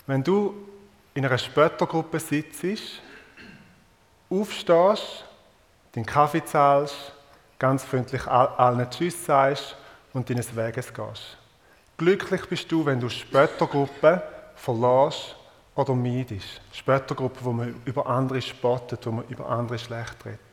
wenn 0.06 0.24
du 0.24 0.54
in 1.14 1.26
einer 1.26 1.38
Spöttergruppe 1.38 2.20
sitzt, 2.20 3.02
aufstehst, 4.30 5.26
den 5.96 6.06
Kaffee 6.06 6.46
zahlst, 6.46 7.14
ganz 7.58 7.84
freundlich 7.84 8.26
allen 8.28 8.90
Tschüss 8.90 9.26
sagst 9.26 9.76
und 10.14 10.30
deines 10.30 10.56
Weges 10.56 10.94
gehst. 10.94 11.38
Glücklich 11.98 12.48
bist 12.48 12.72
du, 12.72 12.86
wenn 12.86 13.00
du 13.00 13.10
Spöttergruppen 13.10 14.22
verlässt 14.56 15.36
oder 15.76 15.94
meidest. 15.94 16.62
Spöttergruppen, 16.72 17.44
wo 17.44 17.52
man 17.52 17.82
über 17.86 18.06
andere 18.08 18.42
spottet, 18.42 19.06
wo 19.06 19.12
man 19.12 19.26
über 19.28 19.50
andere 19.50 19.80
schlecht 19.80 20.26
redet. 20.26 20.49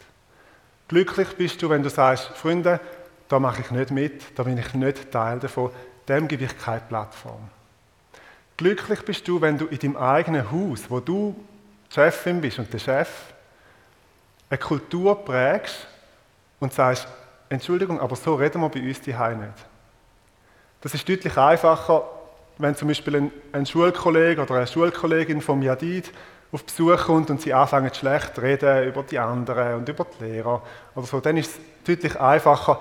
Glücklich 0.88 1.28
bist 1.36 1.60
du, 1.62 1.68
wenn 1.68 1.82
du 1.82 1.90
sagst, 1.90 2.28
Freunde, 2.28 2.80
da 3.28 3.40
mache 3.40 3.62
ich 3.62 3.70
nicht 3.70 3.90
mit, 3.90 4.38
da 4.38 4.44
bin 4.44 4.56
ich 4.56 4.72
nicht 4.74 5.10
Teil 5.10 5.40
davon, 5.40 5.70
dem 6.08 6.28
gebe 6.28 6.44
ich 6.44 6.56
keine 6.58 6.80
Plattform. 6.80 7.50
Glücklich 8.56 9.04
bist 9.04 9.26
du, 9.26 9.40
wenn 9.40 9.58
du 9.58 9.66
in 9.66 9.78
deinem 9.78 9.96
eigenen 9.96 10.50
Haus, 10.50 10.84
wo 10.88 11.00
du 11.00 11.34
Chefin 11.90 12.40
bist 12.40 12.58
und 12.58 12.72
der 12.72 12.78
Chef, 12.78 13.08
eine 14.48 14.58
Kultur 14.58 15.24
prägst 15.24 15.86
und 16.60 16.72
sagst, 16.72 17.08
Entschuldigung, 17.48 18.00
aber 18.00 18.16
so 18.16 18.34
reden 18.34 18.60
wir 18.60 18.68
bei 18.68 18.80
uns 18.80 19.00
die 19.00 19.12
nicht. 19.12 19.66
Das 20.80 20.94
ist 20.94 21.08
deutlich 21.08 21.36
einfacher, 21.36 22.04
wenn 22.58 22.74
zum 22.74 22.88
Beispiel 22.88 23.30
ein, 23.52 23.66
Schulkollege 23.66 24.40
oder 24.40 24.54
eine 24.54 24.66
Schulkollegin 24.66 25.40
vom 25.42 25.62
Jadid 25.62 26.10
auf 26.52 26.64
Besuch 26.64 27.06
kommt 27.06 27.30
und 27.30 27.40
sie 27.40 27.52
anfangen 27.52 27.92
schlecht 27.92 28.34
zu 28.34 28.40
reden 28.40 28.88
über 28.88 29.02
die 29.02 29.18
anderen 29.18 29.74
und 29.74 29.88
über 29.88 30.06
die 30.18 30.24
Lehrer 30.24 30.62
oder 30.94 31.06
so, 31.06 31.20
dann 31.20 31.36
ist 31.36 31.50
es 31.50 31.60
deutlich 31.86 32.18
einfacher, 32.20 32.80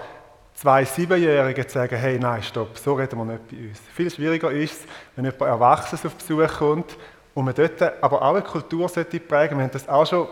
zwei 0.54 0.86
Siebenjährige 0.86 1.68
zu 1.68 1.74
sagen, 1.74 1.96
hey, 1.98 2.18
nein, 2.20 2.42
stopp, 2.42 2.78
so 2.78 2.94
reden 2.94 3.18
wir 3.18 3.26
nicht 3.26 3.48
bei 3.50 3.58
uns. 3.68 3.80
Viel 3.94 4.10
schwieriger 4.10 4.52
ist 4.52 4.74
es, 4.74 4.88
wenn 5.16 5.26
jemand 5.26 5.42
Erwachsenes 5.42 6.06
auf 6.06 6.16
Besuch 6.16 6.58
kommt 6.58 6.98
und 7.34 7.46
man 7.46 7.54
dort 7.54 7.82
aber 8.02 8.22
auch 8.22 8.36
eine 8.36 8.42
Kultur 8.42 8.88
sollte 8.88 9.20
prägen. 9.20 9.58
Wir 9.58 9.66
haben 9.66 9.72
das 9.72 9.88
auch 9.90 10.06
schon, 10.06 10.28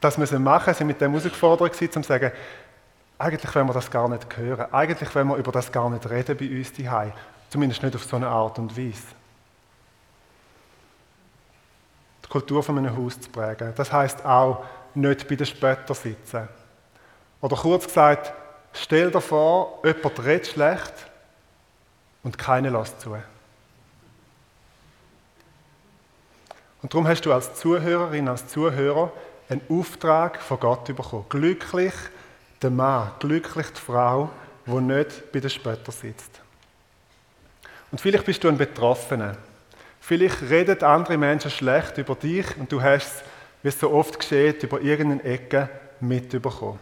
das 0.00 0.18
müssen 0.18 0.42
machen, 0.42 0.74
sind 0.74 0.86
mit 0.86 1.00
dem 1.00 1.12
herausgefordert 1.12 1.80
um 1.80 1.90
zu 1.90 2.02
sagen, 2.02 2.32
eigentlich 3.18 3.54
wollen 3.54 3.68
wir 3.68 3.74
das 3.74 3.90
gar 3.90 4.08
nicht 4.08 4.36
hören. 4.36 4.66
Eigentlich 4.72 5.14
wollen 5.14 5.28
wir 5.28 5.36
über 5.36 5.52
das 5.52 5.70
gar 5.70 5.88
nicht 5.88 6.08
reden 6.10 6.36
bei 6.36 6.50
uns 6.50 6.72
daheim. 6.72 7.12
Zumindest 7.48 7.82
nicht 7.82 7.94
auf 7.94 8.04
so 8.04 8.16
eine 8.16 8.26
Art 8.26 8.58
und 8.58 8.76
Weise. 8.76 9.02
Die 12.24 12.28
Kultur 12.28 12.62
von 12.62 12.78
einem 12.78 12.96
Haus 12.96 13.20
zu 13.20 13.30
prägen. 13.30 13.72
Das 13.76 13.92
heißt 13.92 14.24
auch, 14.24 14.64
nicht 14.94 15.28
bei 15.28 15.36
den 15.36 15.46
Spöttern 15.46 15.96
sitzen. 15.96 16.48
Oder 17.40 17.56
kurz 17.56 17.86
gesagt, 17.86 18.32
stell 18.72 19.10
dir 19.10 19.20
vor, 19.20 19.80
jemand 19.84 20.24
redet 20.24 20.46
schlecht 20.46 20.94
und 22.22 22.38
keiner 22.38 22.70
lässt 22.70 23.00
zu. 23.00 23.16
Und 26.82 26.92
darum 26.92 27.06
hast 27.08 27.22
du 27.22 27.32
als 27.32 27.54
Zuhörerin, 27.54 28.28
als 28.28 28.46
Zuhörer 28.48 29.12
einen 29.48 29.62
Auftrag 29.68 30.40
von 30.40 30.60
Gott 30.60 30.84
bekommen. 30.84 31.26
Glücklich 31.28 31.94
der 32.62 32.70
Mann, 32.70 33.10
glücklich 33.18 33.66
die 33.68 33.80
Frau, 33.80 34.30
die 34.66 34.72
nicht 34.72 35.32
bei 35.32 35.40
den 35.40 35.50
Spöttern 35.50 35.94
sitzt. 35.94 36.40
Und 37.90 38.00
vielleicht 38.00 38.24
bist 38.24 38.42
du 38.42 38.48
ein 38.48 38.58
Betroffener. 38.58 39.36
Vielleicht 40.06 40.42
reden 40.50 40.82
andere 40.82 41.16
Menschen 41.16 41.50
schlecht 41.50 41.96
über 41.96 42.14
dich 42.14 42.44
und 42.58 42.70
du 42.70 42.82
hast 42.82 43.06
es, 43.06 43.22
wie 43.62 43.68
es 43.68 43.80
so 43.80 43.90
oft 43.90 44.18
geschieht, 44.18 44.62
über 44.62 44.82
irgendeine 44.82 45.24
Ecke 45.24 45.70
mitbekommen. 45.98 46.78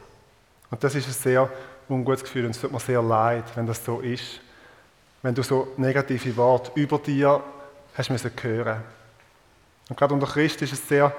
Und 0.72 0.82
das 0.82 0.96
ist 0.96 1.06
ein 1.06 1.12
sehr 1.12 1.48
ungutes 1.88 2.24
Gefühl 2.24 2.46
und 2.46 2.50
es 2.50 2.60
tut 2.60 2.72
mir 2.72 2.80
sehr 2.80 3.00
leid, 3.00 3.44
wenn 3.54 3.64
das 3.64 3.84
so 3.84 4.00
ist. 4.00 4.40
Wenn 5.22 5.36
du 5.36 5.44
so 5.44 5.68
negative 5.76 6.36
Worte 6.36 6.72
über 6.74 6.98
dir 6.98 7.40
hast 7.96 8.10
müssen 8.10 8.32
hören. 8.42 8.82
Und 9.88 9.96
gerade 9.96 10.14
unter 10.14 10.26
Christ 10.26 10.60
ist 10.62 10.72
es 10.72 10.88
sehr 10.88 11.14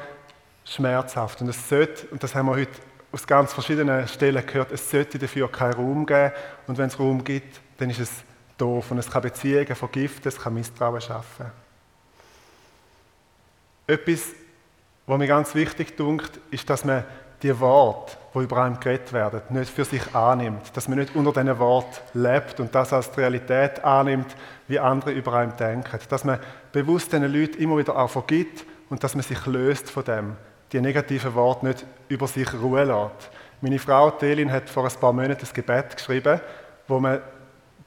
schmerzhaft 0.66 1.40
und 1.40 1.48
es 1.48 1.70
sollte, 1.70 2.08
und 2.08 2.22
das 2.22 2.36
haben 2.36 2.48
wir 2.48 2.56
heute 2.58 2.82
aus 3.14 3.26
ganz 3.26 3.54
verschiedenen 3.54 4.10
Stellen 4.10 4.46
gehört, 4.46 4.74
es 4.74 4.92
sollte 4.92 5.18
dafür 5.18 5.50
keinen 5.50 5.76
Raum 5.76 6.06
geben 6.06 6.34
und 6.68 6.78
wenn 6.78 6.88
es 6.88 7.00
Raum 7.00 7.24
gibt, 7.24 7.62
dann 7.78 7.90
ist 7.90 8.02
es 8.02 8.12
doof. 8.58 8.92
Und 8.92 8.98
es 8.98 9.10
kann 9.10 9.22
Beziehungen 9.22 9.74
vergiften, 9.74 10.28
es 10.28 10.38
kann 10.38 10.54
Misstrauen 10.54 11.00
schaffen. 11.00 11.63
Etwas, 13.88 14.30
was 15.06 15.18
mir 15.18 15.28
ganz 15.28 15.54
wichtig 15.56 15.98
dunkt, 15.98 16.40
ist, 16.52 16.70
dass 16.70 16.86
man 16.86 17.04
die 17.42 17.60
Worte, 17.60 18.16
die 18.34 18.40
über 18.40 18.64
einem 18.64 18.80
geredet 18.80 19.12
werden, 19.12 19.42
nicht 19.50 19.70
für 19.70 19.84
sich 19.84 20.16
annimmt. 20.16 20.76
Dass 20.76 20.88
man 20.88 20.98
nicht 21.00 21.14
unter 21.16 21.34
diesen 21.34 21.60
Wort 21.60 22.02
lebt 22.14 22.60
und 22.62 22.74
das 22.74 22.94
als 22.94 23.16
Realität 23.18 23.84
annimmt, 23.84 24.36
wie 24.70 24.80
andere 24.80 25.12
über 25.12 25.34
einem 25.34 25.56
denken. 25.58 26.00
Dass 26.08 26.24
man 26.24 26.40
bewusst 26.72 27.12
diesen 27.12 27.32
Leuten 27.32 27.62
immer 27.62 27.78
wieder 27.78 27.98
auch 27.98 28.10
vergibt 28.10 28.66
und 28.90 29.04
dass 29.04 29.16
man 29.16 29.24
sich 29.24 29.46
löst 29.46 29.92
von 29.92 30.06
dem. 30.06 30.36
Die 30.72 30.80
negativen 30.80 31.36
Worte 31.36 31.66
nicht 31.66 31.86
über 32.08 32.28
sich 32.28 32.52
ruhen 32.54 32.88
lässt. 32.88 33.30
Meine 33.60 33.80
Frau 33.80 34.10
Telin 34.12 34.52
hat 34.52 34.70
vor 34.70 34.86
ein 34.86 35.00
paar 35.00 35.14
Monaten 35.14 35.46
ein 35.46 35.54
Gebet 35.54 35.98
geschrieben, 35.98 36.40
wo 36.88 37.00
man 37.00 37.22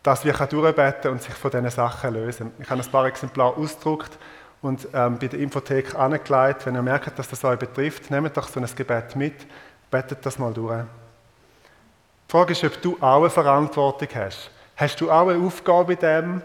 dass 0.03 0.25
wir 0.25 0.35
durchbeten 0.35 1.11
und 1.11 1.21
sich 1.21 1.35
von 1.35 1.51
diesen 1.51 1.69
Sachen 1.69 2.15
lösen. 2.15 2.53
Ich 2.61 2.71
habe 2.71 2.81
ein 2.81 2.91
paar 2.93 3.07
Exemplare 3.07 3.57
ausgedruckt 3.57 4.17
und 4.67 4.89
ähm, 4.93 5.19
bei 5.19 5.29
der 5.29 5.39
Infothek 5.39 5.95
angelegt. 5.95 6.67
Wenn 6.67 6.75
ihr 6.75 6.83
merkt, 6.83 7.19
dass 7.19 7.29
das 7.29 7.45
euch 7.45 7.59
betrifft, 7.59 8.11
nehmt 8.11 8.37
doch 8.37 8.49
so 8.49 8.61
ein 8.61 8.69
Gebet 8.75 9.17
mit, 9.17 9.47
betet 9.91 10.25
das 10.25 10.39
mal 10.39 10.53
durch. 10.53 10.83
Die 10.83 12.33
Frage 12.33 12.53
ist, 12.53 12.65
ob 12.65 12.83
du 12.83 12.97
auch 13.01 13.21
eine 13.21 13.31
Verantwortung 13.31 14.09
hast. 14.15 14.51
Hast 14.77 15.01
du 15.01 15.11
auch 15.11 15.29
eine 15.29 15.45
Aufgabe 15.45 15.95
in 15.95 15.99
dem 16.01 16.43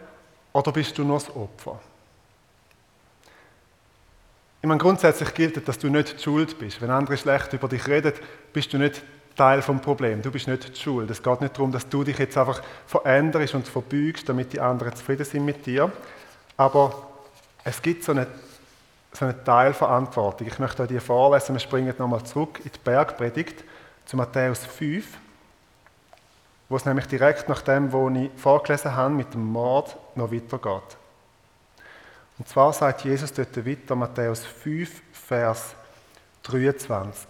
oder 0.54 0.72
bist 0.72 0.98
du 0.98 1.04
nur 1.04 1.18
das 1.18 1.36
Opfer? 1.36 1.80
Ich 4.62 4.68
meine, 4.68 4.80
grundsätzlich 4.80 5.34
gilt, 5.34 5.68
dass 5.68 5.80
du 5.80 5.90
nicht 5.90 6.20
die 6.20 6.24
Schuld 6.24 6.60
bist. 6.60 6.82
Wenn 6.82 6.92
andere 6.92 7.18
schlecht 7.18 7.52
über 7.54 7.68
dich 7.68 7.88
reden, 7.88 8.14
bist 8.54 8.72
du 8.72 8.78
nicht 8.78 9.02
Teil 9.36 9.62
vom 9.62 9.82
Problem. 9.82 10.22
Du 10.22 10.30
bist 10.30 10.48
nicht 10.48 10.76
die 10.76 10.80
Schuld. 10.80 11.10
Es 11.10 11.24
geht 11.24 11.42
nicht 11.42 11.56
darum, 11.56 11.72
dass 11.72 11.90
du 11.90 12.04
dich 12.04 12.20
jetzt 12.20 12.38
einfach 12.38 12.62
veränderst 12.86 13.56
und 13.56 13.68
verbeugst, 13.68 14.30
damit 14.30 14.54
die 14.54 14.60
anderen 14.60 14.96
zufrieden 14.96 15.26
sind 15.26 15.46
mit 15.46 15.66
dir. 15.66 15.92
Aber 16.58 17.11
es 17.64 17.82
gibt 17.82 18.04
so 18.04 18.12
eine, 18.12 18.28
so 19.14 19.26
eine 19.26 19.44
Teilverantwortung. 19.44 20.48
Ich 20.48 20.60
möchte 20.60 20.84
euch 20.84 20.90
die 20.90 21.00
vorlesen. 21.00 21.54
Wir 21.54 21.60
springen 21.60 21.94
nochmal 21.98 22.24
zurück 22.24 22.60
in 22.64 22.72
die 22.72 22.80
Bergpredigt 22.84 23.64
zu 24.06 24.18
Matthäus 24.18 24.66
5, 24.66 25.06
wo 26.70 26.76
es 26.76 26.86
nämlich 26.86 27.08
direkt 27.08 27.50
nach 27.50 27.62
dem, 27.62 27.92
was 27.94 28.18
ich 28.18 28.32
vorgelesen 28.42 28.96
habe, 28.96 29.14
mit 29.14 29.34
dem 29.34 29.46
Mord 29.46 29.96
noch 30.16 30.32
weitergeht. 30.32 30.98
Und 32.38 32.48
zwar 32.48 32.74
sagt 32.74 33.04
Jesus 33.04 33.32
dort 33.34 33.56
weiter, 33.66 33.96
Matthäus 33.96 34.44
5, 34.44 35.02
Vers 35.12 35.76
23. 36.44 37.28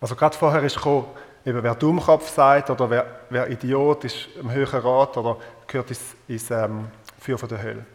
Also 0.00 0.16
gerade 0.16 0.36
vorher 0.36 0.62
ist 0.62 0.76
gekommen, 0.76 1.06
eben 1.44 1.62
wer 1.62 1.74
Dummkopf 1.74 2.28
sagt 2.30 2.70
oder 2.70 2.88
wer, 2.88 3.06
wer 3.28 3.50
Idiot 3.50 4.04
ist 4.04 4.28
im 4.40 4.50
höheren 4.50 4.80
Rat 4.80 5.16
oder 5.16 5.36
gehört 5.66 5.90
ins, 5.90 6.00
ins 6.26 6.50
ähm, 6.50 6.88
Feuer 7.20 7.36
der 7.36 7.62
Hölle. 7.62 7.86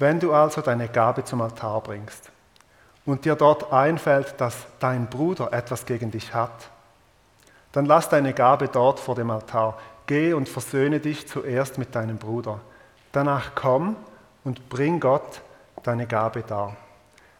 Wenn 0.00 0.18
du 0.18 0.32
also 0.32 0.62
deine 0.62 0.88
Gabe 0.88 1.24
zum 1.24 1.42
Altar 1.42 1.82
bringst 1.82 2.30
und 3.04 3.26
dir 3.26 3.34
dort 3.34 3.70
einfällt, 3.70 4.34
dass 4.38 4.56
dein 4.78 5.06
Bruder 5.08 5.52
etwas 5.52 5.84
gegen 5.84 6.10
dich 6.10 6.32
hat, 6.32 6.70
dann 7.72 7.84
lass 7.84 8.08
deine 8.08 8.32
Gabe 8.32 8.68
dort 8.68 8.98
vor 8.98 9.14
dem 9.14 9.30
Altar. 9.30 9.78
Geh 10.06 10.32
und 10.32 10.48
versöhne 10.48 11.00
dich 11.00 11.28
zuerst 11.28 11.76
mit 11.76 11.94
deinem 11.94 12.16
Bruder. 12.16 12.60
Danach 13.12 13.54
komm 13.54 13.94
und 14.42 14.70
bring 14.70 15.00
Gott 15.00 15.42
deine 15.82 16.06
Gabe 16.06 16.44
dar. 16.48 16.78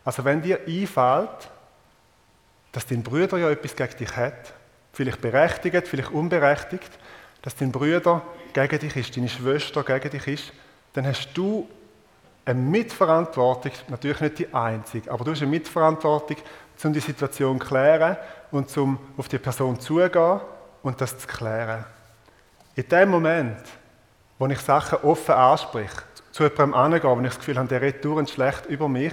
Also 0.04 0.26
wenn 0.26 0.42
dir 0.42 0.60
einfällt, 0.68 1.50
dass 2.72 2.86
dein 2.86 3.02
Bruder 3.02 3.38
ja 3.38 3.48
etwas 3.48 3.74
gegen 3.74 3.96
dich 3.96 4.14
hat, 4.16 4.52
vielleicht 4.92 5.22
berechtigt, 5.22 5.88
vielleicht 5.88 6.10
unberechtigt, 6.10 6.90
dass 7.40 7.56
dein 7.56 7.72
Bruder 7.72 8.20
gegen 8.52 8.78
dich 8.80 8.96
ist, 8.96 9.16
deine 9.16 9.30
Schwester 9.30 9.82
gegen 9.82 10.10
dich 10.10 10.26
ist, 10.26 10.52
dann 10.92 11.06
hast 11.06 11.30
du 11.32 11.66
eine 12.50 12.60
Mitverantwortung, 12.60 13.72
natürlich 13.88 14.20
nicht 14.20 14.38
die 14.38 14.54
einzige, 14.54 15.10
aber 15.10 15.24
du 15.24 15.32
hast 15.32 15.42
eine 15.42 15.50
Mitverantwortung, 15.50 16.36
um 16.82 16.92
die 16.92 17.00
Situation 17.00 17.60
zu 17.60 17.66
klären 17.66 18.16
und 18.50 18.76
um 18.76 18.98
auf 19.16 19.28
die 19.28 19.38
Person 19.38 19.78
zugehen 19.78 20.40
und 20.82 21.00
das 21.00 21.18
zu 21.18 21.26
klären. 21.26 21.84
In 22.74 22.88
dem 22.88 23.10
Moment, 23.10 23.58
wo 24.38 24.46
ich 24.46 24.60
Sachen 24.60 24.98
offen 25.02 25.34
anspreche, 25.34 26.02
zu 26.32 26.44
jemandem 26.44 26.74
angehe, 26.74 27.02
wo 27.04 27.20
ich 27.20 27.26
das 27.26 27.38
Gefühl 27.38 27.58
habe, 27.58 27.68
der 27.68 27.82
redet 27.82 28.04
dauernd 28.04 28.30
schlecht 28.30 28.66
über 28.66 28.88
mich 28.88 29.12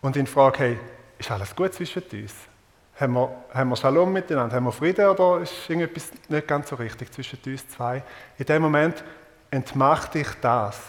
und 0.00 0.16
ihn 0.16 0.26
frage, 0.26 0.58
hey, 0.58 0.78
ist 1.18 1.30
alles 1.30 1.54
gut 1.54 1.74
zwischen 1.74 2.02
uns? 2.12 2.34
Haben 2.98 3.12
wir, 3.12 3.30
haben 3.52 3.68
wir 3.68 3.76
Shalom 3.76 4.12
miteinander? 4.12 4.56
Haben 4.56 4.64
wir 4.64 4.72
Frieden 4.72 5.06
oder 5.06 5.42
ist 5.42 5.68
irgendetwas 5.68 6.10
nicht 6.28 6.48
ganz 6.48 6.70
so 6.70 6.76
richtig 6.76 7.12
zwischen 7.12 7.38
uns 7.44 7.68
zwei? 7.68 8.02
In 8.38 8.46
dem 8.46 8.62
Moment 8.62 9.04
entmacht 9.50 10.14
ich 10.14 10.28
das. 10.40 10.80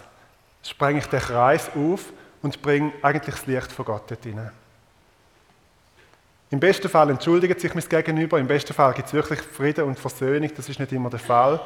Sprenge 0.68 1.00
ich 1.00 1.08
den 1.08 1.20
Kreis 1.20 1.70
auf 1.76 2.12
und 2.42 2.62
bringe 2.62 2.92
eigentlich 3.02 3.36
das 3.36 3.46
Licht 3.46 3.72
von 3.72 3.86
Gott 3.86 4.04
dort 4.10 4.24
hinein. 4.24 4.52
Im 6.50 6.60
besten 6.60 6.90
Fall 6.90 7.10
entschuldigt 7.10 7.60
sich 7.60 7.74
mein 7.74 7.88
Gegenüber, 7.88 8.40
im 8.40 8.48
besten 8.48 8.74
Fall 8.74 8.94
gibt 8.94 9.08
es 9.08 9.14
wirklich 9.14 9.42
Frieden 9.42 9.86
und 9.86 10.00
Versöhnung, 10.00 10.50
das 10.56 10.70
ist 10.70 10.80
nicht 10.80 10.92
immer 10.92 11.10
der 11.10 11.20
Fall. 11.20 11.60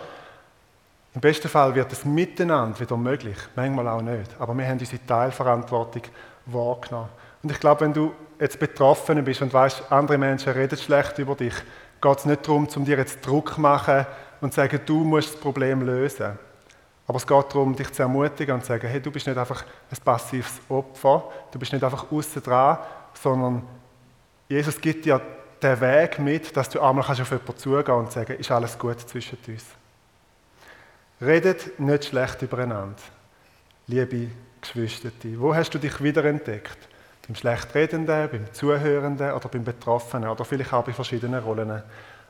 Im 1.14 1.22
besten 1.22 1.50
Fall 1.50 1.76
wird 1.76 1.92
es 1.92 2.06
miteinander 2.06 2.80
wieder 2.80 2.96
möglich, 2.96 3.38
manchmal 3.56 3.88
auch 3.88 4.02
nicht. 4.02 4.32
Aber 4.40 4.58
wir 4.58 4.66
haben 4.66 4.80
unsere 4.80 5.06
Teilverantwortung 5.06 6.04
wahrgenommen. 6.46 7.10
Und 7.44 7.52
ich 7.52 7.60
glaube, 7.60 7.82
wenn 7.82 7.94
du 7.94 8.14
jetzt 8.40 8.60
betroffen 8.60 9.24
bist 9.24 9.42
und 9.42 9.54
weißt, 9.54 9.92
andere 9.92 10.18
Menschen 10.18 10.54
reden 10.54 10.78
schlecht 10.78 11.18
über 11.20 11.36
dich, 11.36 11.54
geht 12.02 12.18
es 12.18 12.26
nicht 12.26 12.48
darum, 12.48 12.68
um 12.76 12.86
dir 12.86 12.98
jetzt 12.98 13.26
Druck 13.26 13.56
zu 13.56 13.62
machen 13.62 14.06
und 14.42 14.54
zu 14.54 14.62
sagen, 14.62 14.80
du 14.86 15.04
musst 15.04 15.34
das 15.34 15.42
Problem 15.42 15.82
lösen. 15.82 16.40
Aber 17.08 17.18
es 17.18 17.28
geht 17.28 17.46
darum, 17.50 17.76
dich 17.76 17.92
zu 17.92 18.04
ermutigen 18.04 18.56
und 18.56 18.62
zu 18.62 18.68
sagen, 18.68 18.88
hey, 18.88 19.02
du 19.02 19.12
bist 19.12 19.28
nicht 19.28 19.38
einfach 19.38 19.64
ein 19.64 19.98
passives 20.04 20.62
Opfer, 20.70 21.24
du 21.52 21.60
bist 21.60 21.74
nicht 21.74 21.84
einfach 21.84 22.12
außen 22.12 22.42
dran, 22.42 22.78
sondern 23.14 23.64
Jesus 24.48 24.80
gibt 24.80 25.06
dir 25.06 25.22
den 25.62 25.82
Weg 25.82 26.20
mit, 26.20 26.56
dass 26.56 26.70
du 26.70 26.80
einmal 26.82 27.06
auf 27.06 27.18
jemanden 27.18 27.58
zugehen 27.58 27.96
und 27.96 28.12
sagen, 28.12 28.38
ist 28.38 28.52
alles 28.52 28.78
gut 28.78 29.00
zwischen 29.02 29.38
uns. 29.48 29.66
Redet 31.22 31.80
nicht 31.80 32.06
schlecht 32.06 32.42
übereinander, 32.42 32.96
liebe 33.88 34.30
Geschwister. 34.60 35.10
Wo 35.38 35.54
hast 35.54 35.74
du 35.74 35.78
dich 35.78 36.02
wiederentdeckt? 36.02 36.78
Beim 37.28 37.36
Schlechtredenden, 37.36 38.30
beim 38.30 38.54
Zuhörenden 38.54 39.32
oder 39.32 39.48
beim 39.48 39.64
Betroffenen 39.64 40.30
oder 40.30 40.44
vielleicht 40.44 40.74
auch 40.74 40.84
bei 40.84 40.94
verschiedenen 40.94 41.44
Rollen. 41.44 41.84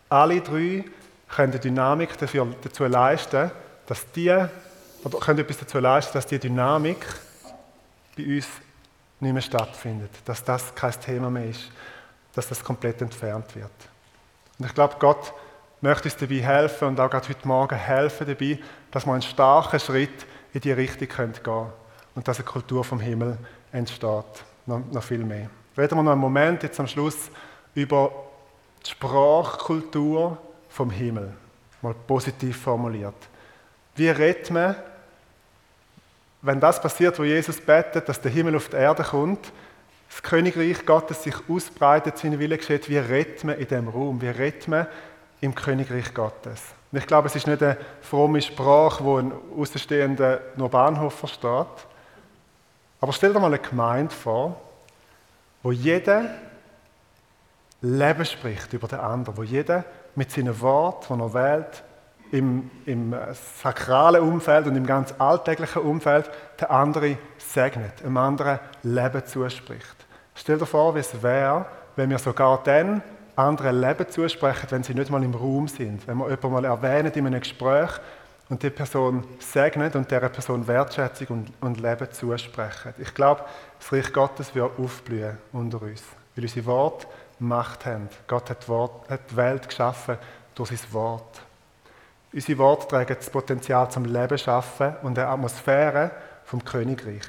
Alle 0.09 0.41
drei 0.41 0.83
können 1.29 1.53
die 1.53 1.59
Dynamik 1.59 2.17
dafür, 2.17 2.47
dazu 2.61 2.85
leisten, 2.85 3.49
dass 3.91 4.09
die, 4.13 4.29
oder 5.03 5.19
können 5.19 5.39
etwas 5.39 5.57
dazu 5.57 5.79
leisten, 5.79 6.13
dass 6.13 6.25
die 6.25 6.39
Dynamik 6.39 7.05
bei 8.15 8.23
uns 8.23 8.47
nicht 9.19 9.33
mehr 9.33 9.41
stattfindet, 9.41 10.11
dass 10.23 10.43
das 10.43 10.73
kein 10.73 10.93
Thema 10.99 11.29
mehr 11.29 11.49
ist 11.49 11.69
dass 12.33 12.47
das 12.47 12.63
komplett 12.63 13.01
entfernt 13.01 13.55
wird. 13.55 13.71
Und 14.57 14.65
ich 14.65 14.73
glaube, 14.73 14.95
Gott 14.99 15.33
möchte 15.81 16.05
uns 16.05 16.15
dabei 16.17 16.35
helfen 16.35 16.87
und 16.89 16.99
auch 16.99 17.09
gerade 17.09 17.27
heute 17.27 17.47
Morgen 17.47 17.75
helfen 17.75 18.27
dabei, 18.27 18.59
dass 18.91 19.05
wir 19.05 19.13
einen 19.13 19.21
starken 19.21 19.79
Schritt 19.79 20.25
in 20.53 20.61
die 20.61 20.71
Richtung 20.71 21.07
gehen 21.07 21.43
können 21.43 21.73
und 22.15 22.27
dass 22.27 22.37
eine 22.37 22.45
Kultur 22.45 22.83
vom 22.83 22.99
Himmel 22.99 23.37
entsteht. 23.71 24.45
Noch, 24.65 24.81
noch 24.91 25.03
viel 25.03 25.23
mehr. 25.23 25.49
Reden 25.77 25.97
wir 25.97 26.03
noch 26.03 26.11
einen 26.11 26.21
Moment 26.21 26.63
jetzt 26.63 26.79
am 26.79 26.87
Schluss 26.87 27.29
über 27.73 28.11
die 28.85 28.91
Sprachkultur 28.91 30.37
vom 30.69 30.89
Himmel. 30.89 31.33
Mal 31.81 31.95
positiv 32.07 32.61
formuliert. 32.61 33.15
Wie 33.95 34.09
redet 34.09 34.49
man, 34.51 34.75
wenn 36.41 36.59
das 36.59 36.81
passiert, 36.81 37.19
wo 37.19 37.23
Jesus 37.23 37.61
betet, 37.61 38.09
dass 38.09 38.21
der 38.21 38.31
Himmel 38.31 38.55
auf 38.55 38.69
die 38.69 38.77
Erde 38.77 39.03
kommt, 39.03 39.51
das 40.09 40.23
Königreich 40.23 40.85
Gottes 40.85 41.23
sich 41.23 41.35
ausbreitet, 41.47 42.17
sein 42.17 42.37
Wille 42.39 42.57
geschieht, 42.57 42.89
wie 42.89 42.97
redet 42.97 43.43
man 43.43 43.57
in 43.57 43.67
diesem 43.67 43.87
Raum, 43.87 44.21
wie 44.21 44.27
redet 44.27 44.67
man 44.67 44.87
im 45.39 45.55
Königreich 45.55 46.13
Gottes. 46.13 46.61
Und 46.91 46.97
ich 46.97 47.07
glaube, 47.07 47.27
es 47.27 47.35
ist 47.35 47.47
nicht 47.47 47.63
eine 47.63 47.77
fromme 48.01 48.41
Sprache, 48.41 49.03
wo 49.03 49.17
ein 49.17 49.31
Außenstehender 49.57 50.41
nur 50.57 50.69
Bahnhof 50.69 51.13
versteht. 51.13 51.87
Aber 52.99 53.13
stell 53.13 53.33
dir 53.33 53.39
mal 53.39 53.47
eine 53.47 53.59
Gemeinde 53.59 54.13
vor, 54.13 54.59
wo 55.63 55.71
jeder 55.71 56.25
Leben 57.81 58.25
spricht 58.25 58.73
über 58.73 58.87
den 58.87 58.99
anderen, 58.99 59.37
wo 59.37 59.43
jeder 59.43 59.85
mit 60.15 60.31
seinen 60.31 60.59
Worten, 60.59 61.17
die 61.17 61.23
er 61.23 61.33
wählt, 61.33 61.83
im, 62.31 62.71
im 62.85 63.13
sakralen 63.61 64.21
Umfeld 64.21 64.67
und 64.67 64.75
im 64.75 64.85
ganz 64.85 65.13
alltäglichen 65.17 65.81
Umfeld 65.81 66.29
den 66.59 66.69
anderen 66.69 67.17
segnet, 67.37 68.03
einem 68.03 68.17
anderen 68.17 68.59
Leben 68.83 69.25
zuspricht. 69.25 69.95
Stell 70.35 70.57
dir 70.57 70.65
vor, 70.65 70.95
wie 70.95 70.99
es 70.99 71.21
wäre, 71.21 71.65
wenn 71.95 72.09
wir 72.09 72.17
sogar 72.17 72.61
dann 72.63 73.01
anderen 73.35 73.81
Leben 73.81 74.09
zusprechen, 74.09 74.67
wenn 74.69 74.83
sie 74.83 74.93
nicht 74.93 75.09
mal 75.09 75.23
im 75.23 75.33
Raum 75.33 75.67
sind. 75.67 76.07
Wenn 76.07 76.17
wir 76.17 76.29
jemanden 76.29 76.51
mal 76.51 76.65
erwähnen 76.65 77.11
in 77.13 77.27
einem 77.27 77.39
Gespräch 77.39 77.89
und 78.49 78.61
die 78.63 78.69
Person 78.69 79.23
segnet 79.39 79.95
und 79.95 80.09
dieser 80.09 80.29
Person 80.29 80.67
Wertschätzung 80.67 81.27
und, 81.27 81.53
und 81.61 81.79
Leben 81.79 82.11
zusprechen. 82.11 82.93
Ich 82.97 83.13
glaube, 83.13 83.43
das 83.79 83.91
Reich 83.91 84.11
Gottes 84.11 84.53
wird 84.53 84.77
aufblühen 84.77 85.37
unter 85.53 85.81
uns, 85.81 86.03
weil 86.35 86.45
unsere 86.45 86.65
Worte 86.65 87.07
Macht 87.39 87.85
haben. 87.85 88.07
Gott 88.27 88.49
hat 88.51 88.67
die 88.67 89.35
Welt 89.35 89.67
geschaffen 89.67 90.17
durch 90.53 90.69
sein 90.69 90.93
Wort. 90.93 91.41
Unsere 92.33 92.57
Worte 92.59 92.87
tragen 92.87 93.15
das 93.17 93.29
Potenzial 93.29 93.91
zum 93.91 94.05
Leben 94.05 94.37
schaffen 94.37 94.95
und 95.03 95.19
eine 95.19 95.27
Atmosphäre 95.27 96.11
vom 96.45 96.63
Königreich. 96.63 97.25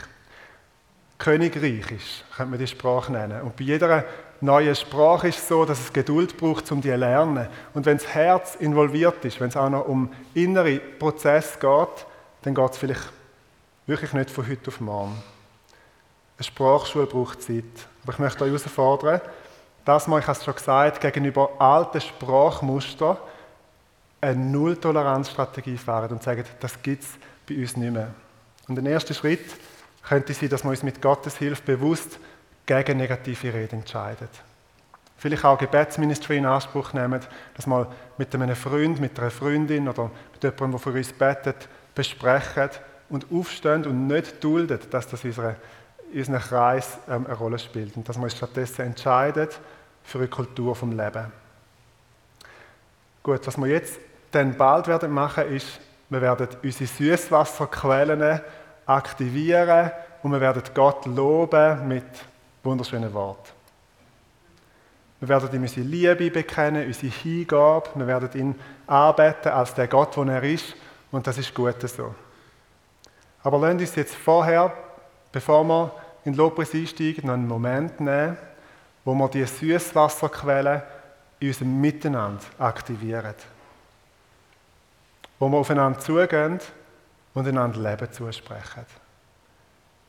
Königreich 1.19 1.91
ist, 1.91 2.25
könnte 2.37 2.51
man 2.51 2.59
die 2.59 2.67
Sprache 2.67 3.13
nennen. 3.13 3.43
Und 3.43 3.57
bei 3.57 3.65
jeder 3.65 4.05
neuen 4.41 4.75
Sprache 4.75 5.29
ist 5.29 5.39
es 5.39 5.49
so, 5.49 5.65
dass 5.65 5.81
es 5.81 5.93
Geduld 5.93 6.37
braucht, 6.37 6.71
um 6.71 6.81
die 6.81 6.91
zu 6.91 6.97
lernen. 6.97 7.49
Und 7.75 7.87
wenn 7.87 7.99
das 7.99 8.09
Herz 8.09 8.55
involviert 8.57 9.25
ist, 9.25 9.41
wenn 9.41 9.49
es 9.49 9.57
auch 9.57 9.71
noch 9.71 9.87
um 9.87 10.13
innere 10.35 10.79
Prozesse 10.79 11.59
geht, 11.59 12.07
dann 12.43 12.55
geht 12.55 12.71
es 12.71 12.79
vielleicht 12.79 13.13
wirklich 13.87 14.13
nicht 14.13 14.31
von 14.31 14.49
heute 14.49 14.69
auf 14.69 14.81
morgen. 14.81 15.23
Eine 16.39 16.45
Sprachschule 16.45 17.07
braucht 17.07 17.43
Zeit. 17.43 17.65
Aber 18.03 18.13
ich 18.13 18.19
möchte 18.19 18.45
euch 18.45 18.51
herausfordern, 18.51 19.21
dass 19.85 20.07
man, 20.07 20.21
ich 20.21 20.27
habe 20.27 20.39
es 20.39 20.45
schon 20.45 20.55
gesagt, 20.55 21.01
gegenüber 21.01 21.51
alten 21.59 22.01
Sprachmustern 22.01 23.17
eine 24.23 24.41
Null-Toleranz-Strategie 24.41 25.77
fahren 25.77 26.13
und 26.13 26.23
sagen, 26.23 26.45
das 26.61 26.81
gibt 26.81 27.03
es 27.03 27.11
bei 27.47 27.61
uns 27.61 27.77
nicht 27.77 27.93
mehr. 27.93 28.15
Und 28.69 28.77
der 28.77 28.93
erste 28.93 29.13
Schritt 29.13 29.45
könnte 30.03 30.33
sein, 30.33 30.49
dass 30.49 30.63
wir 30.63 30.71
uns 30.71 30.83
mit 30.83 31.03
Gottes 31.03 31.37
Hilfe 31.37 31.63
bewusst 31.63 32.19
gegen 32.65 32.99
negative 32.99 33.53
Reden 33.53 33.81
entscheiden. 33.81 34.29
Vielleicht 35.19 35.45
auch 35.45 35.59
Gebetsministry 35.59 36.39
in 36.39 36.47
Anspruch 36.47 36.93
nehmen, 36.93 37.21
dass 37.55 37.67
wir 37.67 37.93
mit 38.17 38.35
einem 38.35 38.57
Freund, 38.57 39.01
mit 39.01 39.19
einer 39.19 39.31
Freundin 39.31 39.89
oder 39.89 40.11
mit 40.33 40.43
jemandem, 40.43 40.71
der 40.71 40.79
für 40.79 40.93
uns 40.93 41.13
betet, 41.13 41.69
besprechen 41.95 42.71
und 43.09 43.27
aufstehen 43.33 43.85
und 43.87 44.07
nicht 44.07 44.43
dulden, 44.43 44.79
dass 44.91 45.09
das 45.09 45.25
in 45.25 45.35
unserem 46.15 46.41
Kreis 46.41 46.99
ähm, 47.09 47.27
eine 47.27 47.35
Rolle 47.35 47.59
spielt. 47.59 47.97
Und 47.97 48.09
dass 48.09 48.17
wir 48.17 48.25
uns 48.25 48.37
stattdessen 48.37 48.83
entscheiden 48.83 49.49
für 50.03 50.19
eine 50.19 50.29
Kultur 50.29 50.75
vom 50.75 50.97
Leben. 50.97 51.27
Gut, 53.23 53.47
was 53.47 53.57
wir 53.57 53.67
jetzt 53.67 54.01
dann 54.33 54.57
bald 54.57 54.89
werden 54.89 55.13
machen, 55.13 55.47
ist, 55.49 55.81
wir 56.09 56.21
werden 56.21 56.49
unsere 56.63 56.87
Süßwasserquellen 56.87 58.41
aktivieren 58.87 59.91
und 60.23 60.33
wir 60.33 60.41
werden 60.41 60.63
Gott 60.75 61.07
loben 61.07 61.89
mit 61.89 62.05
wunderschönen 62.63 63.13
Worten. 63.15 63.49
Wir 65.21 65.29
werden 65.29 65.55
ihm 65.55 65.63
unsere 65.63 65.87
Liebe 65.87 66.31
bekennen, 66.31 66.85
unsere 66.85 67.13
Hingabe. 67.13 67.91
Wir 67.95 68.07
werden 68.09 68.31
ihn 68.35 68.55
arbeiten 68.89 69.51
als 69.51 69.73
der 69.73 69.87
Gott, 69.87 70.17
der 70.17 70.27
er 70.27 70.43
ist. 70.43 70.75
Und 71.13 71.27
das 71.27 71.39
ist 71.39 71.55
gut 71.55 71.81
so. 71.89 72.13
Aber 73.45 73.59
lasst 73.59 73.81
uns 73.81 73.95
jetzt 73.95 74.15
vorher, 74.17 74.73
bevor 75.31 75.65
wir 75.65 75.93
in 76.25 76.35
Lobpreis 76.35 76.75
einsteigen, 76.75 77.27
noch 77.27 77.35
einen 77.35 77.47
Moment 77.47 78.01
nehmen, 78.01 78.37
wo 79.05 79.15
wir 79.15 79.29
die 79.29 79.45
Süßwasserquellen 79.45 80.83
in 81.39 81.49
unserem 81.49 81.81
Miteinander 81.81 82.45
aktivieren. 82.59 83.35
Wo 85.43 85.49
wir 85.49 85.59
aufeinander 85.59 85.99
zugehen 85.99 86.61
und 87.35 87.49
einander 87.49 87.81
Leben 87.81 88.13
zusprechen. 88.13 88.87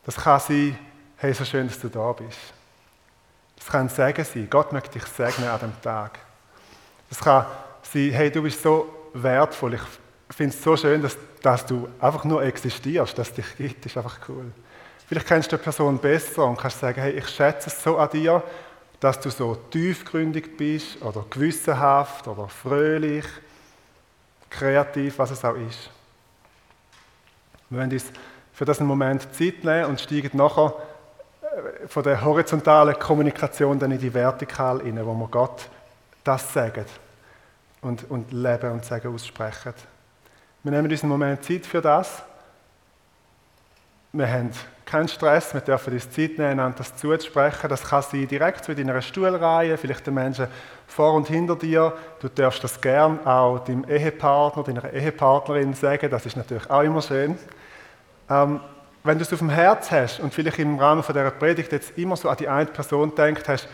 Das 0.06 0.16
kann 0.16 0.40
sein, 0.40 0.78
hey, 1.18 1.34
so 1.34 1.44
schön, 1.44 1.68
dass 1.68 1.80
du 1.80 1.90
da 1.90 2.12
bist. 2.12 2.38
Das 3.56 3.66
kann 3.66 3.88
ein 3.88 3.90
Segen 3.90 4.24
sein. 4.24 4.48
Gott 4.48 4.72
möchte 4.72 4.92
dich 4.92 5.08
segnen 5.08 5.50
an 5.50 5.60
dem 5.60 5.82
Tag. 5.82 6.20
Das 7.10 7.18
kann 7.18 7.48
sein, 7.82 8.12
hey, 8.12 8.30
du 8.30 8.44
bist 8.44 8.62
so 8.62 8.88
wertvoll. 9.16 9.74
Ich 9.74 10.36
finde 10.36 10.56
es 10.56 10.64
so 10.64 10.78
schön, 10.78 11.02
dass, 11.02 11.18
dass 11.42 11.66
du 11.66 11.90
einfach 12.00 12.26
nur 12.26 12.44
existierst, 12.44 13.18
dass 13.18 13.30
es 13.30 13.34
dich 13.34 13.58
gibt. 13.58 13.88
Ist 13.88 13.98
einfach 13.98 14.20
cool. 14.30 14.52
Vielleicht 15.08 15.26
kennst 15.26 15.52
du 15.52 15.58
die 15.58 15.64
Person 15.64 15.98
besser 15.98 16.46
und 16.46 16.60
kannst 16.60 16.80
sagen, 16.80 17.02
hey, 17.02 17.14
ich 17.14 17.28
schätze 17.30 17.72
es 17.72 17.84
so 17.84 17.98
an 17.98 18.12
dir, 18.12 18.44
dass 19.00 19.20
du 19.20 19.32
so 19.32 19.56
tiefgründig 19.56 20.56
bist 20.56 21.02
oder 21.02 21.26
gewissenhaft 21.28 22.28
oder 22.28 22.48
fröhlich, 22.48 23.26
kreativ, 24.54 25.18
was 25.20 25.32
es 25.32 25.44
auch 25.44 25.56
ist. 25.56 25.90
Wir 27.70 27.80
werden 27.80 27.92
uns 27.92 28.06
für 28.54 28.66
das 28.66 28.80
einen 28.80 28.88
Moment 28.88 29.34
Zeit 29.34 29.64
nehmen 29.64 29.86
und 29.86 30.00
steigen 30.00 30.38
nachher 30.38 30.74
äh, 31.42 31.88
von 31.88 32.04
der 32.04 32.24
horizontalen 32.24 32.98
Kommunikation 32.98 33.80
dann 33.80 33.92
in 33.92 34.00
die 34.00 34.14
vertikale 34.14 34.84
rein, 34.84 35.06
wo 35.06 35.14
wir 35.14 35.28
Gott 35.28 35.68
das 36.24 36.54
sagen 36.54 36.86
und, 37.82 38.10
und 38.10 38.32
leben 38.32 38.72
und 38.72 38.86
sagen 38.86 39.14
aussprechen. 39.14 39.74
Wir 40.62 40.72
nehmen 40.72 40.90
uns 40.90 41.02
einen 41.02 41.12
Moment 41.12 41.44
Zeit 41.44 41.66
für 41.66 41.82
das. 41.82 42.24
Wir 44.16 44.32
haben 44.32 44.52
keinen 44.86 45.08
Stress, 45.08 45.56
wir 45.56 45.62
dürfen 45.62 45.92
uns 45.92 46.08
Zeit 46.12 46.38
nehmen, 46.38 46.52
einander 46.52 46.78
das 46.78 46.96
zuzusprechen. 46.98 47.68
Das 47.68 47.84
kann 47.84 48.04
sein 48.04 48.28
direkt 48.28 48.70
in 48.70 48.76
deiner 48.76 49.02
Stuhlreihe, 49.02 49.76
vielleicht 49.76 50.06
den 50.06 50.14
Menschen 50.14 50.46
vor 50.86 51.16
und 51.16 51.28
hinter 51.30 51.56
dir. 51.56 51.98
Du 52.20 52.30
darfst 52.30 52.64
das 52.64 52.80
gern 52.80 53.26
auch 53.26 53.58
deinem 53.58 53.90
Ehepartner, 53.90 54.62
deiner 54.62 54.94
Ehepartnerin 54.94 55.74
sagen, 55.74 56.12
das 56.12 56.28
ist 56.28 56.38
natürlich 56.38 56.70
auch 56.70 56.84
immer 56.84 57.02
schön. 57.02 57.40
Ähm, 58.30 58.60
wenn 59.04 59.18
du 59.18 59.24
es 59.24 59.34
auf 59.34 59.40
dem 59.40 59.50
Herz 59.50 59.90
hast 59.90 60.20
und 60.20 60.32
vielleicht 60.32 60.60
im 60.60 60.78
Rahmen 60.78 61.02
von 61.02 61.16
dieser 61.16 61.32
Predigt 61.32 61.72
jetzt 61.72 61.98
immer 61.98 62.16
so 62.16 62.30
an 62.30 62.38
die 62.38 62.48
eine 62.48 62.68
Person 62.68 63.16
denkt 63.16 63.50
hast, 63.50 63.68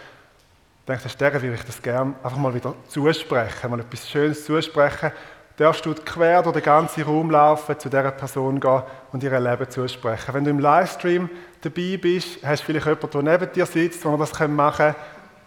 denkst 0.88 1.04
du, 1.04 1.18
der 1.18 1.34
würde 1.34 1.54
ich 1.56 1.66
das 1.66 1.82
gerne 1.82 2.14
einfach 2.24 2.38
mal 2.38 2.54
wieder 2.54 2.76
zusprechen, 2.88 3.70
mal 3.70 3.82
etwas 3.82 4.10
Schönes 4.10 4.46
zusprechen, 4.46 5.12
darfst 5.60 5.86
du 5.86 5.94
quer 5.94 6.42
durch 6.42 6.54
den 6.54 6.64
ganzen 6.64 7.04
Raum 7.04 7.32
laufen, 7.32 7.78
zu 7.78 7.90
dieser 7.90 8.12
Person 8.12 8.62
gehen 8.62 8.82
und 9.12 9.22
ihr 9.22 9.40
Leben 9.40 9.70
zusprechen. 9.70 10.34
Wenn 10.34 10.46
du 10.46 10.52
im 10.52 10.60
Livestream 10.60 11.30
dabei 11.62 12.00
bist, 12.02 12.40
hast 12.46 12.62
du 12.62 12.68
vielleicht 12.68 12.86
jemanden, 12.86 13.26
der 13.26 13.38
neben 13.38 13.54
dir 13.54 13.66
sitzt, 13.66 14.06
der 14.06 14.18
das 14.18 14.40
machen 14.48 14.76
kann. 14.78 14.96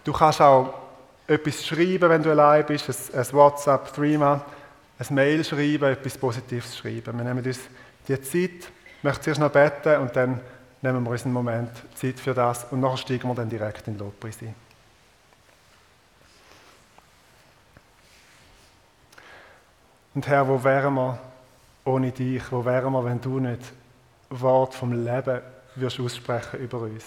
Du 0.05 0.13
kannst 0.13 0.43
auch 0.43 0.75
etwas 1.27 1.65
schreiben, 1.65 2.11
wenn 2.11 2.23
du 2.23 2.31
allein 2.31 2.67
bist, 2.67 2.91
ein, 2.91 3.21
ein 3.21 3.33
WhatsApp, 3.33 3.95
Threema, 3.95 4.45
ein 4.99 5.15
Mail 5.15 5.43
schreiben, 5.45 5.91
etwas 5.91 6.19
Positives 6.19 6.77
schreiben. 6.77 7.17
Wir 7.17 7.25
nehmen 7.25 7.43
uns 7.43 7.61
die 8.07 8.21
Zeit, 8.21 8.69
ich 8.99 9.05
möchte 9.05 9.23
zuerst 9.23 9.41
noch 9.41 9.51
beten 9.51 9.97
und 10.03 10.15
dann 10.15 10.41
nehmen 10.83 11.05
wir 11.05 11.11
uns 11.11 11.25
einen 11.25 11.33
Moment 11.33 11.71
Zeit 11.95 12.21
für 12.21 12.35
das 12.35 12.67
und 12.71 12.81
nachher 12.81 12.99
steigen 12.99 13.29
wir 13.29 13.35
dann 13.35 13.49
direkt 13.49 13.89
in 13.89 13.95
den 13.95 14.01
Lobpreis 14.01 14.37
ein. 14.43 14.55
Und 20.15 20.27
Herr, 20.27 20.47
wo 20.47 20.63
wären 20.63 20.95
wir 20.95 21.19
ohne 21.85 22.13
dich? 22.13 22.43
Wo 22.53 22.65
wären 22.65 22.93
wir, 22.93 23.05
wenn 23.05 23.21
du 23.21 23.41
nicht 23.41 23.73
Wort 24.29 24.75
vom 24.75 24.93
Leben 24.93 25.41
wirst 25.77 26.01
aussprechen 26.01 26.61
über 26.61 26.81
uns? 26.81 27.05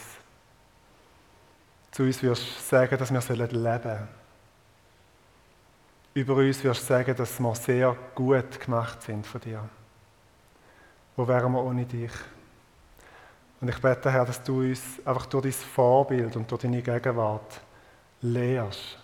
Zu 1.92 2.04
uns 2.04 2.22
wirst 2.24 2.44
du 2.44 2.62
sagen, 2.62 2.98
dass 2.98 3.12
wir 3.12 3.36
leben 3.36 3.64
sollen. 3.64 4.08
Über 6.16 6.36
uns 6.36 6.64
wirst 6.64 6.82
du 6.82 6.86
sagen, 6.86 7.16
dass 7.16 7.40
wir 7.40 7.56
sehr 7.56 7.96
gut 8.16 8.60
gemacht 8.60 9.02
sind 9.04 9.28
von 9.28 9.42
dir. 9.42 9.70
Wo 11.16 11.28
wären 11.28 11.52
wir 11.52 11.64
ohne 11.64 11.86
dich? 11.86 12.12
Und 13.62 13.70
ich 13.70 13.80
bete, 13.80 14.12
Herr, 14.12 14.26
dass 14.26 14.44
du 14.44 14.62
uns 14.62 14.82
einfach 15.06 15.28
durch 15.28 15.44
dein 15.44 15.54
Vorbild 15.54 16.36
und 16.36 16.50
durch 16.50 16.64
deine 16.64 16.82
Gegenwart 16.82 17.62
lehrst 18.22 18.98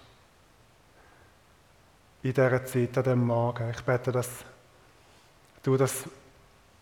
in 2.24 2.34
dieser 2.34 2.66
Zeit, 2.66 2.98
an 2.98 3.04
diesem 3.04 3.26
Morgen. 3.26 3.70
Ich 3.72 3.82
bete, 3.82 4.12
dass 4.12 4.30
du 5.64 5.76
das 5.78 6.04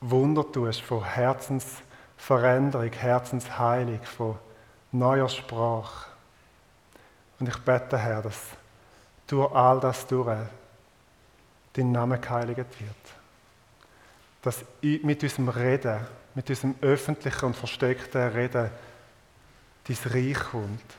Wunder 0.02 0.49
tust 0.52 0.82
von 0.82 1.04
Herzensveränderung, 1.04 2.91
Herzensheilung, 2.91 4.02
von 4.04 4.38
neuer 4.91 5.30
Sprache. 5.30 6.08
Und 7.39 7.47
ich 7.47 7.58
bete, 7.58 7.97
Herr, 7.97 8.21
dass 8.21 8.39
durch 9.28 9.54
all 9.54 9.80
das 9.80 10.06
durch 10.08 10.38
dein 11.73 11.91
Name 11.91 12.19
geheiligt 12.19 12.58
wird. 12.58 12.95
Dass 14.41 14.65
mit 14.82 15.23
unserem 15.23 15.49
Reden, 15.49 15.99
mit 16.36 16.49
unserem 16.49 16.75
öffentlichen 16.82 17.45
und 17.45 17.56
versteckten 17.56 18.30
Reden 18.30 18.69
dein 19.88 20.12
Reich 20.12 20.39
kommt. 20.39 20.95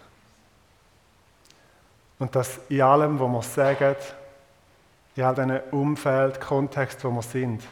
Und 2.18 2.34
dass 2.36 2.60
in 2.68 2.82
allem, 2.82 3.18
was 3.18 3.30
wir 3.30 3.42
sagen, 3.42 3.96
in 5.20 5.26
all 5.26 5.34
diesen 5.34 5.60
Umfeld, 5.70 6.40
Kontext, 6.40 7.04
wo 7.04 7.10
wir 7.10 7.22
sind, 7.22 7.62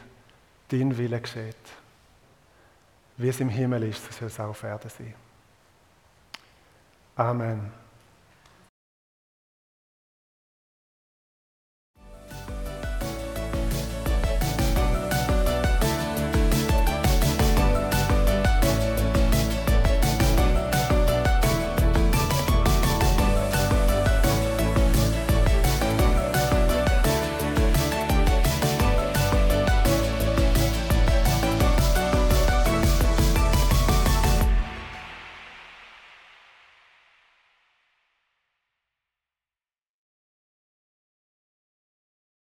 dein 0.69 0.95
Wille 0.95 1.19
geschieht. 1.19 1.55
Wie 3.17 3.29
es 3.29 3.39
im 3.39 3.49
Himmel 3.49 3.83
ist, 3.83 4.05
so 4.05 4.11
soll 4.11 4.27
es 4.27 4.39
auch 4.39 4.49
auf 4.49 4.63
Erden 4.63 4.89
sein. 4.89 5.13
Amen. 7.15 7.71